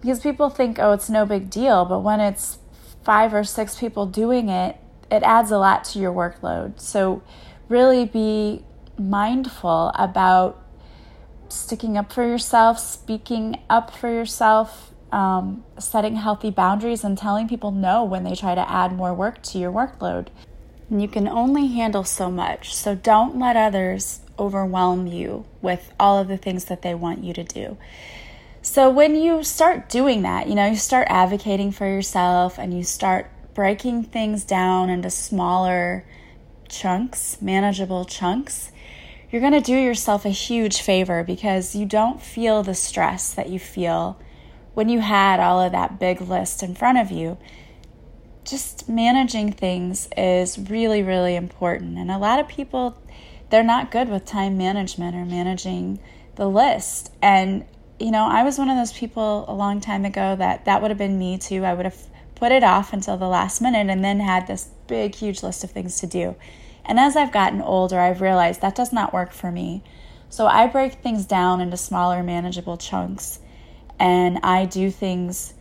Because 0.00 0.20
people 0.20 0.48
think, 0.48 0.78
oh, 0.78 0.94
it's 0.94 1.10
no 1.10 1.26
big 1.26 1.50
deal. 1.50 1.84
But 1.84 1.98
when 1.98 2.18
it's 2.20 2.60
five 3.04 3.34
or 3.34 3.44
six 3.44 3.76
people 3.76 4.06
doing 4.06 4.48
it, 4.48 4.78
it 5.10 5.22
adds 5.22 5.50
a 5.50 5.58
lot 5.58 5.84
to 5.84 5.98
your 5.98 6.14
workload. 6.14 6.80
So 6.80 7.22
really 7.68 8.06
be 8.06 8.64
mindful 8.98 9.92
about 9.96 10.64
sticking 11.50 11.98
up 11.98 12.10
for 12.10 12.26
yourself, 12.26 12.78
speaking 12.78 13.60
up 13.68 13.94
for 13.94 14.08
yourself, 14.08 14.94
um, 15.12 15.64
setting 15.78 16.16
healthy 16.16 16.50
boundaries, 16.50 17.04
and 17.04 17.16
telling 17.16 17.48
people 17.48 17.70
no 17.70 18.04
when 18.04 18.24
they 18.24 18.34
try 18.34 18.54
to 18.54 18.70
add 18.70 18.92
more 18.92 19.14
work 19.14 19.42
to 19.44 19.58
your 19.58 19.72
workload. 19.72 20.28
And 20.90 21.02
you 21.02 21.08
can 21.08 21.28
only 21.28 21.66
handle 21.68 22.04
so 22.04 22.30
much, 22.30 22.74
so 22.74 22.94
don't 22.94 23.38
let 23.38 23.56
others 23.56 24.20
overwhelm 24.38 25.06
you 25.06 25.44
with 25.60 25.92
all 25.98 26.18
of 26.18 26.28
the 26.28 26.36
things 26.36 26.66
that 26.66 26.82
they 26.82 26.94
want 26.94 27.24
you 27.24 27.32
to 27.34 27.44
do. 27.44 27.76
So 28.62 28.90
when 28.90 29.16
you 29.16 29.42
start 29.44 29.88
doing 29.88 30.22
that, 30.22 30.48
you 30.48 30.54
know, 30.54 30.66
you 30.66 30.76
start 30.76 31.06
advocating 31.10 31.72
for 31.72 31.86
yourself 31.86 32.58
and 32.58 32.76
you 32.76 32.82
start 32.82 33.30
breaking 33.54 34.04
things 34.04 34.44
down 34.44 34.90
into 34.90 35.10
smaller 35.10 36.04
chunks, 36.68 37.40
manageable 37.40 38.04
chunks, 38.04 38.70
you're 39.30 39.40
going 39.40 39.52
to 39.52 39.60
do 39.60 39.76
yourself 39.76 40.24
a 40.24 40.30
huge 40.30 40.80
favor 40.80 41.22
because 41.22 41.74
you 41.74 41.84
don't 41.84 42.20
feel 42.20 42.62
the 42.62 42.74
stress 42.74 43.32
that 43.32 43.48
you 43.48 43.58
feel 43.58 44.18
when 44.78 44.88
you 44.88 45.00
had 45.00 45.40
all 45.40 45.60
of 45.60 45.72
that 45.72 45.98
big 45.98 46.20
list 46.20 46.62
in 46.62 46.72
front 46.72 46.98
of 46.98 47.10
you. 47.10 47.36
Just 48.44 48.88
managing 48.88 49.50
things 49.50 50.08
is 50.16 50.56
really, 50.56 51.02
really 51.02 51.34
important. 51.34 51.98
And 51.98 52.12
a 52.12 52.16
lot 52.16 52.38
of 52.38 52.46
people, 52.46 52.96
they're 53.50 53.64
not 53.64 53.90
good 53.90 54.08
with 54.08 54.24
time 54.24 54.56
management 54.56 55.16
or 55.16 55.24
managing 55.24 55.98
the 56.36 56.48
list. 56.48 57.10
And, 57.20 57.64
you 57.98 58.12
know, 58.12 58.28
I 58.28 58.44
was 58.44 58.56
one 58.56 58.70
of 58.70 58.76
those 58.76 58.92
people 58.92 59.46
a 59.48 59.52
long 59.52 59.80
time 59.80 60.04
ago 60.04 60.36
that 60.36 60.66
that 60.66 60.80
would 60.80 60.92
have 60.92 60.98
been 60.98 61.18
me 61.18 61.38
too. 61.38 61.64
I 61.64 61.74
would 61.74 61.84
have 61.84 62.00
put 62.36 62.52
it 62.52 62.62
off 62.62 62.92
until 62.92 63.16
the 63.16 63.26
last 63.26 63.60
minute 63.60 63.90
and 63.90 64.04
then 64.04 64.20
had 64.20 64.46
this 64.46 64.68
big, 64.86 65.16
huge 65.16 65.42
list 65.42 65.64
of 65.64 65.72
things 65.72 65.98
to 65.98 66.06
do. 66.06 66.36
And 66.84 67.00
as 67.00 67.16
I've 67.16 67.32
gotten 67.32 67.62
older, 67.62 67.98
I've 67.98 68.20
realized 68.20 68.60
that 68.60 68.76
does 68.76 68.92
not 68.92 69.12
work 69.12 69.32
for 69.32 69.50
me. 69.50 69.82
So 70.30 70.46
I 70.46 70.68
break 70.68 71.02
things 71.02 71.26
down 71.26 71.60
into 71.60 71.76
smaller, 71.76 72.22
manageable 72.22 72.76
chunks. 72.76 73.40
And 73.98 74.38
I 74.42 74.64
do 74.64 74.90
things, 74.90 75.54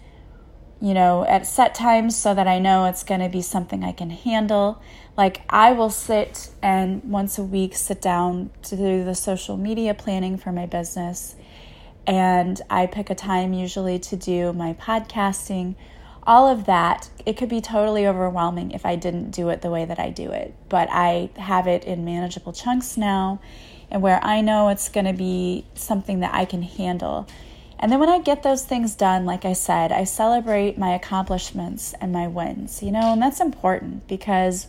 you 0.81 0.93
know, 0.93 1.25
at 1.25 1.47
set 1.47 1.73
times 1.73 2.15
so 2.15 2.33
that 2.33 2.47
I 2.47 2.59
know 2.59 2.85
it's 2.85 3.03
going 3.03 3.21
to 3.21 3.29
be 3.29 3.41
something 3.41 3.83
I 3.83 3.91
can 3.91 4.09
handle. 4.09 4.81
Like 5.15 5.41
I 5.49 5.71
will 5.71 5.89
sit 5.89 6.49
and 6.61 7.03
once 7.03 7.37
a 7.37 7.43
week 7.43 7.75
sit 7.75 8.01
down 8.01 8.51
to 8.63 8.75
do 8.75 9.03
the 9.03 9.15
social 9.15 9.57
media 9.57 9.93
planning 9.93 10.37
for 10.37 10.51
my 10.51 10.65
business. 10.65 11.35
And 12.05 12.61
I 12.69 12.85
pick 12.85 13.09
a 13.09 13.15
time 13.15 13.53
usually 13.53 13.99
to 13.99 14.15
do 14.15 14.53
my 14.53 14.73
podcasting 14.73 15.75
all 16.27 16.49
of 16.49 16.65
that, 16.65 17.09
it 17.25 17.37
could 17.37 17.47
be 17.47 17.61
totally 17.61 18.05
overwhelming 18.05 18.71
if 18.71 18.85
I 18.85 18.97
didn't 18.97 19.31
do 19.31 19.47
it 19.47 19.61
the 19.61 19.71
way 19.71 19.85
that 19.85 19.97
I 19.97 20.09
do 20.09 20.31
it. 20.31 20.53
But 20.67 20.89
I 20.91 21.29
have 21.37 21.67
it 21.67 21.85
in 21.85 22.03
manageable 22.03 22.51
chunks 22.51 22.97
now 22.97 23.39
and 23.89 24.01
where 24.01 24.21
I 24.21 24.41
know 24.41 24.67
it's 24.67 24.89
going 24.89 25.05
to 25.05 25.13
be 25.13 25.65
something 25.73 26.19
that 26.19 26.33
I 26.33 26.43
can 26.43 26.63
handle. 26.63 27.27
And 27.79 27.91
then 27.91 27.99
when 27.99 28.09
I 28.09 28.19
get 28.19 28.43
those 28.43 28.65
things 28.65 28.95
done, 28.95 29.25
like 29.25 29.45
I 29.45 29.53
said, 29.53 29.91
I 29.91 30.03
celebrate 30.03 30.77
my 30.77 30.93
accomplishments 30.95 31.93
and 32.01 32.11
my 32.11 32.27
wins, 32.27 32.81
you 32.81 32.91
know, 32.91 33.13
and 33.13 33.21
that's 33.21 33.39
important 33.39 34.07
because 34.07 34.67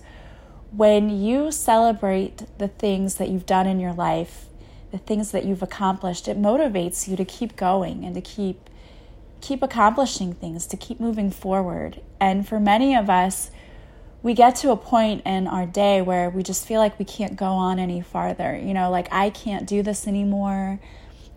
when 0.73 1.09
you 1.09 1.50
celebrate 1.50 2.45
the 2.59 2.69
things 2.69 3.15
that 3.15 3.31
you've 3.31 3.47
done 3.47 3.67
in 3.67 3.81
your 3.81 3.95
life, 3.95 4.47
the 4.91 4.99
things 4.99 5.31
that 5.33 5.45
you've 5.45 5.62
accomplished, 5.62 6.29
it 6.29 6.38
motivates 6.38 7.09
you 7.09 7.17
to 7.17 7.25
keep 7.25 7.57
going 7.57 8.05
and 8.05 8.15
to 8.15 8.21
keep 8.21 8.69
keep 9.41 9.62
accomplishing 9.62 10.35
things, 10.35 10.67
to 10.67 10.77
keep 10.77 10.99
moving 10.99 11.31
forward. 11.31 12.00
And 12.21 12.47
for 12.47 12.59
many 12.59 12.97
of 12.97 13.09
us, 13.09 13.53
we 14.21 14.35
get 14.35 14.57
to 14.57 14.73
a 14.73 14.77
point 14.77 15.23
in 15.25 15.47
our 15.47 15.65
day 15.65 16.03
where 16.03 16.29
we 16.29 16.43
just 16.43 16.67
feel 16.67 16.81
like 16.81 16.99
we 16.99 17.05
can't 17.05 17.37
go 17.37 17.47
on 17.47 17.79
any 17.79 18.00
farther. 18.00 18.59
You 18.59 18.75
know, 18.75 18.91
like 18.91 19.07
I 19.12 19.31
can't 19.31 19.67
do 19.67 19.83
this 19.83 20.09
anymore. 20.09 20.81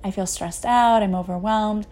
I 0.04 0.12
feel 0.12 0.26
stressed 0.26 0.66
out. 0.66 1.04
I'm 1.04 1.16
overwhelmed. 1.16 1.88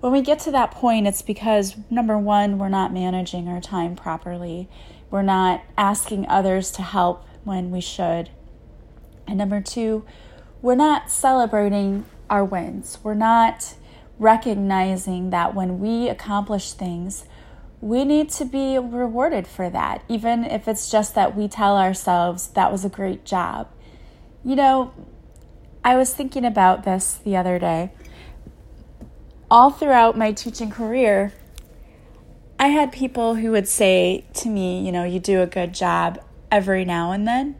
When 0.00 0.12
we 0.12 0.20
get 0.20 0.40
to 0.40 0.50
that 0.50 0.72
point, 0.72 1.06
it's 1.06 1.22
because 1.22 1.76
number 1.88 2.18
one, 2.18 2.58
we're 2.58 2.68
not 2.68 2.92
managing 2.92 3.48
our 3.48 3.60
time 3.60 3.94
properly. 3.94 4.68
We're 5.10 5.22
not 5.22 5.62
asking 5.78 6.26
others 6.28 6.72
to 6.72 6.82
help 6.82 7.24
when 7.44 7.70
we 7.70 7.80
should. 7.80 8.30
And 9.26 9.38
number 9.38 9.60
two, 9.60 10.04
we're 10.60 10.74
not 10.74 11.10
celebrating 11.10 12.04
our 12.28 12.44
wins. 12.44 12.98
We're 13.02 13.14
not 13.14 13.74
recognizing 14.18 15.30
that 15.30 15.54
when 15.54 15.78
we 15.78 16.08
accomplish 16.08 16.72
things, 16.72 17.24
we 17.80 18.04
need 18.04 18.30
to 18.30 18.44
be 18.44 18.78
rewarded 18.78 19.46
for 19.46 19.68
that, 19.68 20.04
even 20.08 20.44
if 20.44 20.68
it's 20.68 20.90
just 20.90 21.14
that 21.14 21.36
we 21.36 21.48
tell 21.48 21.76
ourselves 21.76 22.48
that 22.48 22.70
was 22.70 22.84
a 22.84 22.88
great 22.88 23.24
job. 23.24 23.68
You 24.44 24.56
know, 24.56 24.94
I 25.84 25.96
was 25.96 26.14
thinking 26.14 26.44
about 26.44 26.84
this 26.84 27.14
the 27.24 27.36
other 27.36 27.58
day. 27.58 27.90
All 29.50 29.70
throughout 29.70 30.16
my 30.16 30.32
teaching 30.32 30.70
career, 30.70 31.32
I 32.58 32.68
had 32.68 32.92
people 32.92 33.34
who 33.36 33.50
would 33.50 33.68
say 33.68 34.24
to 34.34 34.48
me, 34.48 34.84
you 34.84 34.92
know, 34.92 35.04
you 35.04 35.20
do 35.20 35.42
a 35.42 35.46
good 35.46 35.74
job 35.74 36.22
every 36.50 36.84
now 36.84 37.12
and 37.12 37.26
then 37.26 37.56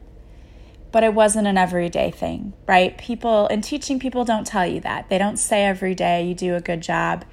but 0.93 1.03
it 1.03 1.15
wasn't 1.15 1.47
an 1.47 1.57
everyday 1.57 2.11
thing, 2.11 2.53
right? 2.67 2.95
People 2.99 3.47
in 3.47 3.61
teaching 3.61 3.99
people 3.99 4.23
don't 4.23 4.45
tell 4.45 4.65
you 4.65 4.79
that. 4.81 5.09
They 5.09 5.17
don't 5.17 5.37
say 5.37 5.65
every 5.65 5.95
day 5.95 6.23
you 6.23 6.35
do 6.35 6.53
a 6.53 6.61
good 6.61 6.81
job. 6.81 7.25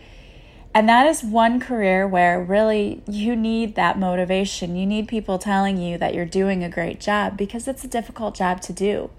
And 0.73 0.89
that 0.89 1.07
is 1.07 1.23
one 1.23 1.61
career 1.61 2.09
where 2.09 2.43
really 2.43 3.03
you 3.07 3.37
need 3.37 3.75
that 3.75 3.99
motivation. 3.99 4.77
You 4.77 4.87
need 4.87 5.09
people 5.09 5.39
telling 5.39 5.77
you 5.77 5.99
that 5.99 6.15
you're 6.15 6.25
doing 6.25 6.65
a 6.65 6.71
great 6.71 7.01
job 7.01 7.37
because 7.37 7.69
it's 7.69 7.85
a 7.85 7.89
difficult 7.89 8.35
job 8.35 8.63
to 8.63 8.73
do. 8.73 9.11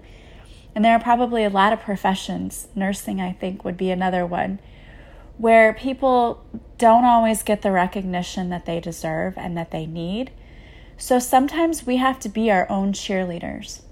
And 0.74 0.84
there 0.84 0.94
are 0.94 1.00
probably 1.00 1.44
a 1.44 1.50
lot 1.50 1.72
of 1.72 1.80
professions, 1.80 2.68
nursing, 2.74 3.20
I 3.20 3.32
think, 3.32 3.64
would 3.64 3.76
be 3.76 3.90
another 3.90 4.24
one, 4.24 4.58
where 5.36 5.72
people 5.72 6.44
don't 6.78 7.04
always 7.04 7.42
get 7.42 7.62
the 7.62 7.72
recognition 7.72 8.48
that 8.50 8.64
they 8.64 8.80
deserve 8.80 9.36
and 9.36 9.56
that 9.56 9.70
they 9.70 9.86
need. 9.86 10.30
So 10.96 11.18
sometimes 11.18 11.86
we 11.86 11.96
have 11.96 12.18
to 12.20 12.28
be 12.28 12.50
our 12.50 12.70
own 12.70 12.92
cheerleaders 12.92 13.82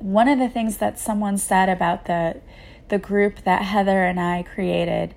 one 0.00 0.28
of 0.28 0.38
the 0.38 0.48
things 0.48 0.78
that 0.78 0.98
someone 0.98 1.36
said 1.38 1.68
about 1.68 2.06
the 2.06 2.40
the 2.88 2.98
group 2.98 3.44
that 3.44 3.62
Heather 3.62 4.04
and 4.04 4.18
I 4.18 4.42
created, 4.42 5.14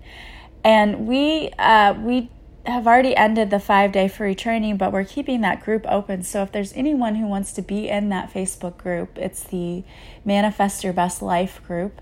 and 0.63 1.07
we 1.07 1.49
uh, 1.57 1.93
we 1.97 2.29
have 2.65 2.87
already 2.87 3.15
ended 3.15 3.49
the 3.49 3.59
five 3.59 3.91
day 3.91 4.07
free 4.07 4.35
training, 4.35 4.77
but 4.77 4.91
we're 4.91 5.03
keeping 5.03 5.41
that 5.41 5.63
group 5.63 5.85
open. 5.87 6.23
So 6.23 6.43
if 6.43 6.51
there's 6.51 6.73
anyone 6.73 7.15
who 7.15 7.27
wants 7.27 7.51
to 7.53 7.61
be 7.61 7.89
in 7.89 8.09
that 8.09 8.33
Facebook 8.33 8.77
group, 8.77 9.17
it's 9.17 9.43
the 9.43 9.83
Manifest 10.23 10.83
Your 10.83 10.93
Best 10.93 11.21
Life 11.21 11.61
group. 11.65 12.01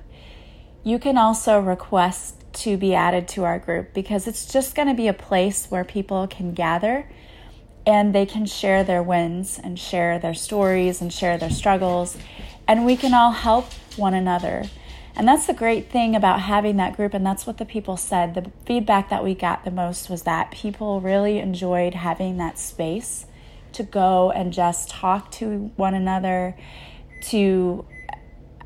You 0.84 1.00
can 1.00 1.18
also 1.18 1.60
request 1.60 2.36
to 2.54 2.78
be 2.78 2.94
added 2.94 3.28
to 3.30 3.44
our 3.44 3.60
group 3.60 3.94
because 3.94 4.28
it's 4.28 4.52
just 4.52 4.76
going 4.76 4.88
to 4.88 4.94
be 4.94 5.08
a 5.08 5.14
place 5.14 5.68
where 5.68 5.84
people 5.84 6.28
can 6.28 6.54
gather 6.54 7.10
and 7.86 8.14
they 8.14 8.26
can 8.26 8.46
share 8.46 8.84
their 8.84 9.02
wins 9.02 9.60
and 9.64 9.80
share 9.80 10.20
their 10.20 10.34
stories 10.34 11.02
and 11.02 11.12
share 11.12 11.38
their 11.38 11.50
struggles 11.50 12.18
and 12.68 12.86
we 12.86 12.96
can 12.96 13.14
all 13.14 13.32
help 13.32 13.72
one 13.96 14.14
another. 14.14 14.64
And 15.16 15.28
that's 15.28 15.46
the 15.46 15.54
great 15.54 15.92
thing 15.92 16.16
about 16.16 16.42
having 16.42 16.78
that 16.78 16.96
group, 16.96 17.14
and 17.14 17.26
that's 17.26 17.46
what 17.46 17.58
the 17.58 17.66
people 17.66 17.98
said. 17.98 18.34
The 18.34 18.52
feedback 18.66 19.10
that 19.10 19.24
we 19.24 19.36
got 19.36 19.66
the 19.66 19.72
most 19.72 20.10
was 20.10 20.24
that 20.24 20.52
people 20.52 21.02
really 21.02 21.40
enjoyed 21.40 21.94
having 21.94 22.38
that 22.38 22.58
space 22.58 23.26
to 23.74 23.84
go 23.84 24.32
and 24.32 24.54
just 24.54 24.90
talk 24.90 25.32
to 25.32 25.72
one 25.76 25.94
another, 25.94 26.58
to, 27.24 27.86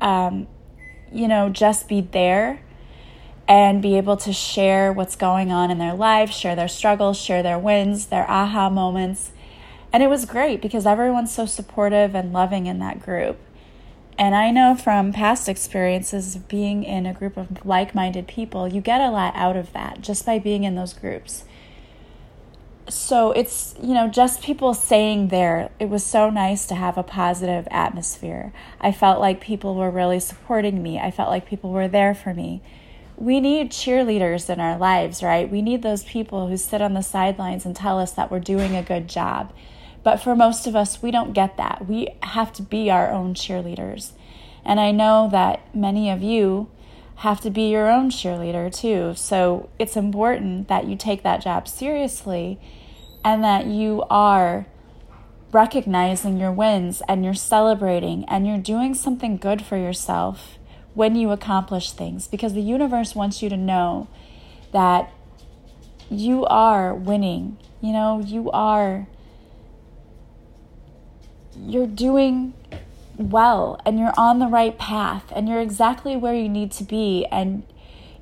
um, 0.00 0.46
you 1.12 1.28
know, 1.28 1.48
just 1.48 1.88
be 1.88 2.00
there 2.00 2.60
and 3.48 3.80
be 3.80 3.96
able 3.96 4.16
to 4.16 4.32
share 4.32 4.92
what's 4.92 5.16
going 5.16 5.52
on 5.52 5.70
in 5.70 5.78
their 5.78 5.94
lives, 5.94 6.36
share 6.36 6.56
their 6.56 6.68
struggles, 6.68 7.16
share 7.16 7.42
their 7.42 7.58
wins, 7.58 8.06
their 8.06 8.28
aha 8.30 8.68
moments. 8.68 9.30
And 9.92 10.02
it 10.02 10.08
was 10.08 10.24
great 10.24 10.60
because 10.60 10.84
everyone's 10.86 11.32
so 11.32 11.46
supportive 11.46 12.14
and 12.14 12.32
loving 12.32 12.66
in 12.66 12.80
that 12.80 13.00
group. 13.00 13.38
And 14.18 14.34
I 14.34 14.50
know 14.50 14.74
from 14.74 15.12
past 15.12 15.48
experiences 15.48 16.34
of 16.34 16.48
being 16.48 16.84
in 16.84 17.04
a 17.04 17.12
group 17.12 17.36
of 17.36 17.66
like 17.66 17.94
minded 17.94 18.26
people, 18.26 18.66
you 18.66 18.80
get 18.80 19.00
a 19.00 19.10
lot 19.10 19.34
out 19.36 19.56
of 19.56 19.72
that 19.74 20.00
just 20.00 20.24
by 20.24 20.38
being 20.38 20.64
in 20.64 20.74
those 20.74 20.94
groups. 20.94 21.44
So 22.88 23.32
it's, 23.32 23.74
you 23.82 23.92
know, 23.92 24.08
just 24.08 24.42
people 24.42 24.72
saying 24.72 25.28
there, 25.28 25.70
it 25.78 25.90
was 25.90 26.04
so 26.04 26.30
nice 26.30 26.66
to 26.66 26.74
have 26.74 26.96
a 26.96 27.02
positive 27.02 27.68
atmosphere. 27.70 28.52
I 28.80 28.92
felt 28.92 29.20
like 29.20 29.40
people 29.40 29.74
were 29.74 29.90
really 29.90 30.20
supporting 30.20 30.82
me, 30.82 30.98
I 30.98 31.10
felt 31.10 31.28
like 31.28 31.46
people 31.46 31.72
were 31.72 31.88
there 31.88 32.14
for 32.14 32.32
me. 32.32 32.62
We 33.16 33.40
need 33.40 33.70
cheerleaders 33.70 34.48
in 34.48 34.60
our 34.60 34.78
lives, 34.78 35.22
right? 35.22 35.50
We 35.50 35.62
need 35.62 35.82
those 35.82 36.04
people 36.04 36.48
who 36.48 36.56
sit 36.56 36.80
on 36.80 36.94
the 36.94 37.02
sidelines 37.02 37.66
and 37.66 37.74
tell 37.74 37.98
us 37.98 38.12
that 38.12 38.30
we're 38.30 38.40
doing 38.40 38.76
a 38.76 38.82
good 38.82 39.08
job 39.08 39.52
but 40.06 40.22
for 40.22 40.36
most 40.36 40.68
of 40.68 40.76
us, 40.76 41.02
we 41.02 41.10
don't 41.10 41.32
get 41.32 41.56
that. 41.56 41.88
We 41.88 42.06
have 42.22 42.52
to 42.52 42.62
be 42.62 42.92
our 42.92 43.10
own 43.10 43.34
cheerleaders. 43.34 44.12
And 44.64 44.78
I 44.78 44.92
know 44.92 45.28
that 45.32 45.74
many 45.74 46.10
of 46.10 46.22
you 46.22 46.70
have 47.16 47.40
to 47.40 47.50
be 47.50 47.72
your 47.72 47.90
own 47.90 48.10
cheerleader 48.10 48.72
too. 48.72 49.14
So 49.16 49.68
it's 49.80 49.96
important 49.96 50.68
that 50.68 50.86
you 50.86 50.94
take 50.94 51.24
that 51.24 51.42
job 51.42 51.66
seriously 51.66 52.60
and 53.24 53.42
that 53.42 53.66
you 53.66 54.04
are 54.08 54.66
recognizing 55.50 56.38
your 56.38 56.52
wins 56.52 57.02
and 57.08 57.24
you're 57.24 57.34
celebrating 57.34 58.24
and 58.28 58.46
you're 58.46 58.58
doing 58.58 58.94
something 58.94 59.36
good 59.36 59.60
for 59.60 59.76
yourself 59.76 60.56
when 60.94 61.16
you 61.16 61.32
accomplish 61.32 61.90
things 61.90 62.28
because 62.28 62.54
the 62.54 62.62
universe 62.62 63.16
wants 63.16 63.42
you 63.42 63.48
to 63.48 63.56
know 63.56 64.06
that 64.70 65.12
you 66.08 66.44
are 66.44 66.94
winning. 66.94 67.58
You 67.80 67.92
know, 67.92 68.20
you 68.20 68.52
are 68.52 69.08
you're 71.64 71.86
doing 71.86 72.54
well 73.16 73.80
and 73.84 73.98
you're 73.98 74.12
on 74.16 74.38
the 74.38 74.46
right 74.46 74.76
path 74.78 75.32
and 75.34 75.48
you're 75.48 75.60
exactly 75.60 76.16
where 76.16 76.34
you 76.34 76.48
need 76.48 76.70
to 76.72 76.84
be 76.84 77.26
and 77.26 77.62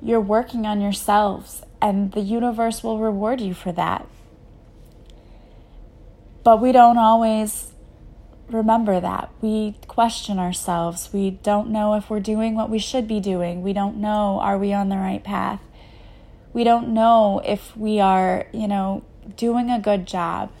you're 0.01 0.21
working 0.21 0.65
on 0.65 0.81
yourselves 0.81 1.63
and 1.81 2.11
the 2.13 2.21
universe 2.21 2.83
will 2.83 2.99
reward 2.99 3.41
you 3.41 3.53
for 3.53 3.71
that. 3.71 4.07
But 6.43 6.61
we 6.61 6.71
don't 6.71 6.97
always 6.97 7.71
remember 8.49 8.99
that. 8.99 9.31
We 9.41 9.75
question 9.87 10.37
ourselves. 10.39 11.09
We 11.11 11.31
don't 11.31 11.69
know 11.69 11.95
if 11.95 12.09
we're 12.09 12.19
doing 12.19 12.55
what 12.55 12.69
we 12.69 12.79
should 12.79 13.07
be 13.07 13.19
doing. 13.19 13.61
We 13.61 13.73
don't 13.73 13.97
know 13.97 14.39
are 14.39 14.57
we 14.57 14.71
on 14.71 14.89
the 14.89 14.97
right 14.97 15.23
path. 15.23 15.61
We 16.53 16.63
don't 16.63 16.93
know 16.93 17.41
if 17.43 17.75
we 17.75 17.99
are, 17.99 18.47
you 18.53 18.67
know, 18.67 19.03
doing 19.35 19.69
a 19.69 19.79
good 19.79 20.05
job. 20.05 20.51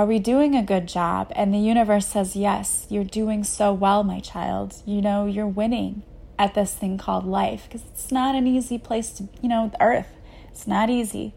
Are 0.00 0.06
we 0.06 0.18
doing 0.18 0.56
a 0.56 0.62
good 0.62 0.88
job? 0.88 1.30
And 1.36 1.52
the 1.52 1.58
universe 1.58 2.06
says, 2.06 2.34
Yes, 2.34 2.86
you're 2.88 3.04
doing 3.04 3.44
so 3.44 3.74
well, 3.74 4.02
my 4.02 4.18
child. 4.18 4.76
You 4.86 5.02
know, 5.02 5.26
you're 5.26 5.46
winning 5.46 6.04
at 6.38 6.54
this 6.54 6.72
thing 6.72 6.96
called 6.96 7.26
life 7.26 7.64
because 7.64 7.82
it's 7.86 8.10
not 8.10 8.34
an 8.34 8.46
easy 8.46 8.78
place 8.78 9.10
to, 9.10 9.28
you 9.42 9.48
know, 9.50 9.70
earth. 9.78 10.16
It's 10.48 10.66
not 10.66 10.88
easy. 10.88 11.34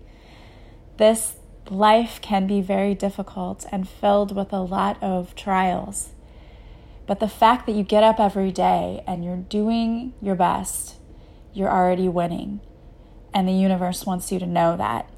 This 0.96 1.36
life 1.70 2.22
can 2.22 2.48
be 2.48 2.62
very 2.62 2.96
difficult 2.96 3.66
and 3.70 3.86
filled 3.86 4.34
with 4.34 4.54
a 4.54 4.62
lot 4.62 4.98
of 5.04 5.36
trials. 5.36 6.12
But 7.06 7.20
the 7.20 7.28
fact 7.28 7.66
that 7.66 7.74
you 7.74 7.84
get 7.84 8.06
up 8.06 8.18
every 8.18 8.54
day 8.54 9.04
and 9.06 9.26
you're 9.26 9.36
doing 9.36 10.14
your 10.22 10.36
best, 10.36 10.96
you're 11.54 11.70
already 11.70 12.08
winning. 12.08 12.62
And 13.34 13.46
the 13.46 13.52
universe 13.52 14.06
wants 14.06 14.32
you 14.32 14.40
to 14.40 14.48
know 14.48 14.78
that. 14.78 15.10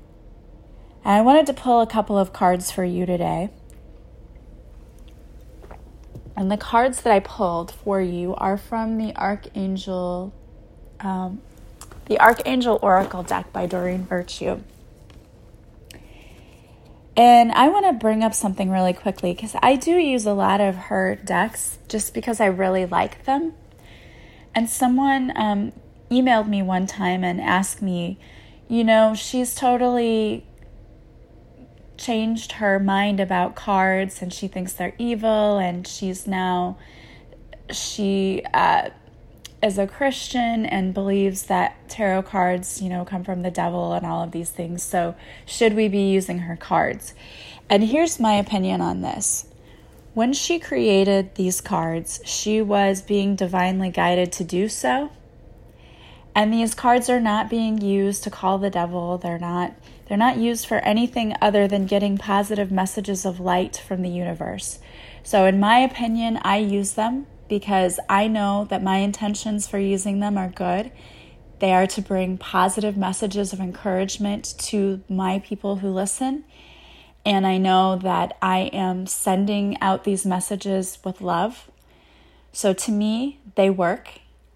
And 1.05 1.13
I 1.13 1.21
wanted 1.21 1.45
to 1.45 1.53
pull 1.53 1.81
a 1.81 1.87
couple 1.87 2.17
of 2.17 2.33
cards 2.33 2.71
for 2.71 2.83
you 2.83 3.05
today. 3.05 3.51
And 6.35 6.51
the 6.51 6.57
cards 6.57 7.01
that 7.01 7.13
I 7.13 7.19
pulled 7.19 7.71
for 7.71 8.01
you 8.01 8.33
are 8.35 8.57
from 8.57 8.97
the 8.97 9.15
Archangel, 9.15 10.33
um, 10.99 11.41
the 12.07 12.19
Archangel 12.19 12.79
Oracle 12.81 13.21
deck 13.21 13.53
by 13.53 13.67
Doreen 13.67 14.03
Virtue. 14.05 14.61
And 17.15 17.51
I 17.51 17.69
want 17.69 17.85
to 17.85 17.93
bring 17.93 18.23
up 18.23 18.33
something 18.33 18.71
really 18.71 18.91
quickly 18.91 19.33
because 19.33 19.55
I 19.61 19.75
do 19.75 19.91
use 19.91 20.25
a 20.25 20.33
lot 20.33 20.59
of 20.59 20.75
her 20.75 21.15
decks 21.15 21.77
just 21.87 22.15
because 22.15 22.41
I 22.41 22.47
really 22.47 22.87
like 22.87 23.25
them. 23.25 23.53
And 24.55 24.69
someone 24.69 25.31
um, 25.35 25.71
emailed 26.09 26.49
me 26.49 26.63
one 26.63 26.87
time 26.87 27.23
and 27.23 27.39
asked 27.39 27.81
me, 27.81 28.17
you 28.67 28.83
know, 28.83 29.13
she's 29.13 29.53
totally 29.53 30.45
changed 31.97 32.53
her 32.53 32.79
mind 32.79 33.19
about 33.19 33.55
cards 33.55 34.21
and 34.21 34.33
she 34.33 34.47
thinks 34.47 34.73
they're 34.73 34.95
evil 34.97 35.57
and 35.57 35.87
she's 35.87 36.27
now 36.27 36.77
she 37.71 38.43
uh, 38.53 38.89
is 39.63 39.77
a 39.77 39.87
Christian 39.87 40.65
and 40.65 40.93
believes 40.93 41.43
that 41.43 41.89
tarot 41.89 42.23
cards, 42.23 42.81
you 42.81 42.89
know, 42.89 43.03
come 43.05 43.23
from 43.23 43.41
the 43.41 43.51
devil 43.51 43.93
and 43.93 44.05
all 44.05 44.23
of 44.23 44.31
these 44.31 44.49
things. 44.49 44.83
So, 44.83 45.15
should 45.45 45.73
we 45.73 45.87
be 45.87 46.11
using 46.11 46.39
her 46.39 46.55
cards? 46.55 47.13
And 47.69 47.83
here's 47.83 48.19
my 48.19 48.33
opinion 48.33 48.81
on 48.81 49.01
this. 49.01 49.47
When 50.13 50.33
she 50.33 50.59
created 50.59 51.35
these 51.35 51.61
cards, 51.61 52.21
she 52.23 52.61
was 52.61 53.01
being 53.01 53.35
divinely 53.35 53.89
guided 53.89 54.31
to 54.33 54.43
do 54.43 54.69
so. 54.69 55.11
And 56.33 56.53
these 56.53 56.75
cards 56.75 57.09
are 57.09 57.19
not 57.19 57.49
being 57.49 57.81
used 57.81 58.23
to 58.23 58.29
call 58.29 58.57
the 58.57 58.69
devil. 58.69 59.17
They're 59.17 59.39
not 59.39 59.73
they're 60.07 60.17
not 60.17 60.37
used 60.37 60.67
for 60.67 60.77
anything 60.79 61.35
other 61.41 61.67
than 61.67 61.85
getting 61.85 62.17
positive 62.17 62.71
messages 62.71 63.25
of 63.25 63.39
light 63.39 63.77
from 63.77 64.01
the 64.01 64.09
universe. 64.09 64.79
So 65.23 65.45
in 65.45 65.59
my 65.59 65.79
opinion, 65.79 66.39
I 66.43 66.57
use 66.57 66.93
them 66.93 67.27
because 67.49 67.99
I 68.07 68.27
know 68.27 68.67
that 68.69 68.83
my 68.83 68.97
intentions 68.97 69.67
for 69.67 69.79
using 69.79 70.19
them 70.19 70.37
are 70.37 70.49
good. 70.49 70.91
They 71.59 71.73
are 71.73 71.87
to 71.87 72.01
bring 72.01 72.37
positive 72.37 72.97
messages 72.97 73.53
of 73.53 73.59
encouragement 73.59 74.53
to 74.59 75.01
my 75.09 75.39
people 75.39 75.77
who 75.77 75.89
listen. 75.89 76.43
And 77.25 77.47
I 77.47 77.57
know 77.57 77.95
that 77.95 78.37
I 78.41 78.69
am 78.73 79.07
sending 79.07 79.79
out 79.81 80.03
these 80.03 80.25
messages 80.25 80.99
with 81.03 81.21
love. 81.21 81.71
So 82.51 82.73
to 82.73 82.91
me, 82.91 83.39
they 83.55 83.69
work 83.69 84.09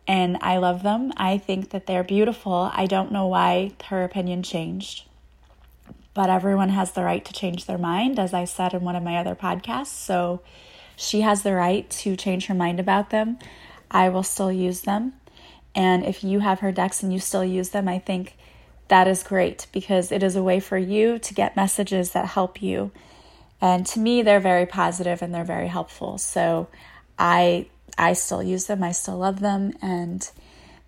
and 0.08 0.38
I 0.42 0.58
love 0.58 0.84
them. 0.84 1.12
I 1.18 1.38
think 1.38 1.72
that 1.72 1.88
they're 1.88 2.04
beautiful. 2.04 2.72
I 2.74 2.86
don't 2.86 3.12
know 3.12 3.28
why 3.28 3.72
her 3.86 4.04
opinion 4.04 4.44
changed, 4.44 5.06
but 6.14 6.30
everyone 6.30 6.70
has 6.70 6.92
the 6.92 7.04
right 7.04 7.24
to 7.26 7.34
change 7.34 7.66
their 7.66 7.78
mind, 7.78 8.20
as 8.20 8.34
I 8.34 8.46
said 8.46 8.74
in 8.74 8.82
one 8.82 8.96
of 8.96 9.04
my 9.04 9.18
other 9.18 9.36
podcasts. 9.36 9.88
So 9.88 10.42
she 10.96 11.22
has 11.22 11.44
the 11.44 11.54
right 11.54 11.90
to 11.90 12.16
change 12.16 12.48
her 12.48 12.54
mind 12.54 12.80
about 12.80 13.10
them. 13.10 13.40
I 13.90 14.10
will 14.10 14.24
still 14.24 14.52
use 14.52 14.82
them. 14.82 15.14
And 15.76 16.04
if 16.04 16.24
you 16.24 16.40
have 16.40 16.60
her 16.60 16.72
decks 16.72 17.04
and 17.04 17.14
you 17.14 17.20
still 17.20 17.46
use 17.46 17.70
them, 17.70 17.88
I 17.88 18.00
think 18.00 18.36
that 18.90 19.08
is 19.08 19.24
great 19.24 19.68
because 19.72 20.12
it 20.12 20.24
is 20.24 20.36
a 20.36 20.44
way 20.44 20.60
for 20.60 20.78
you 20.78 21.20
to 21.20 21.34
get 21.34 21.56
messages 21.56 22.12
that 22.12 22.26
help 22.26 22.62
you. 22.62 22.92
And 23.62 23.86
to 23.88 24.00
me, 24.00 24.22
they're 24.22 24.40
very 24.40 24.66
positive 24.66 25.22
and 25.22 25.34
they're 25.34 25.44
very 25.44 25.68
helpful. 25.68 26.18
So 26.18 26.68
I 27.18 27.68
I 27.98 28.14
still 28.14 28.42
use 28.42 28.66
them, 28.66 28.84
I 28.84 28.94
still 28.94 29.18
love 29.18 29.42
them, 29.42 29.74
and 29.82 30.30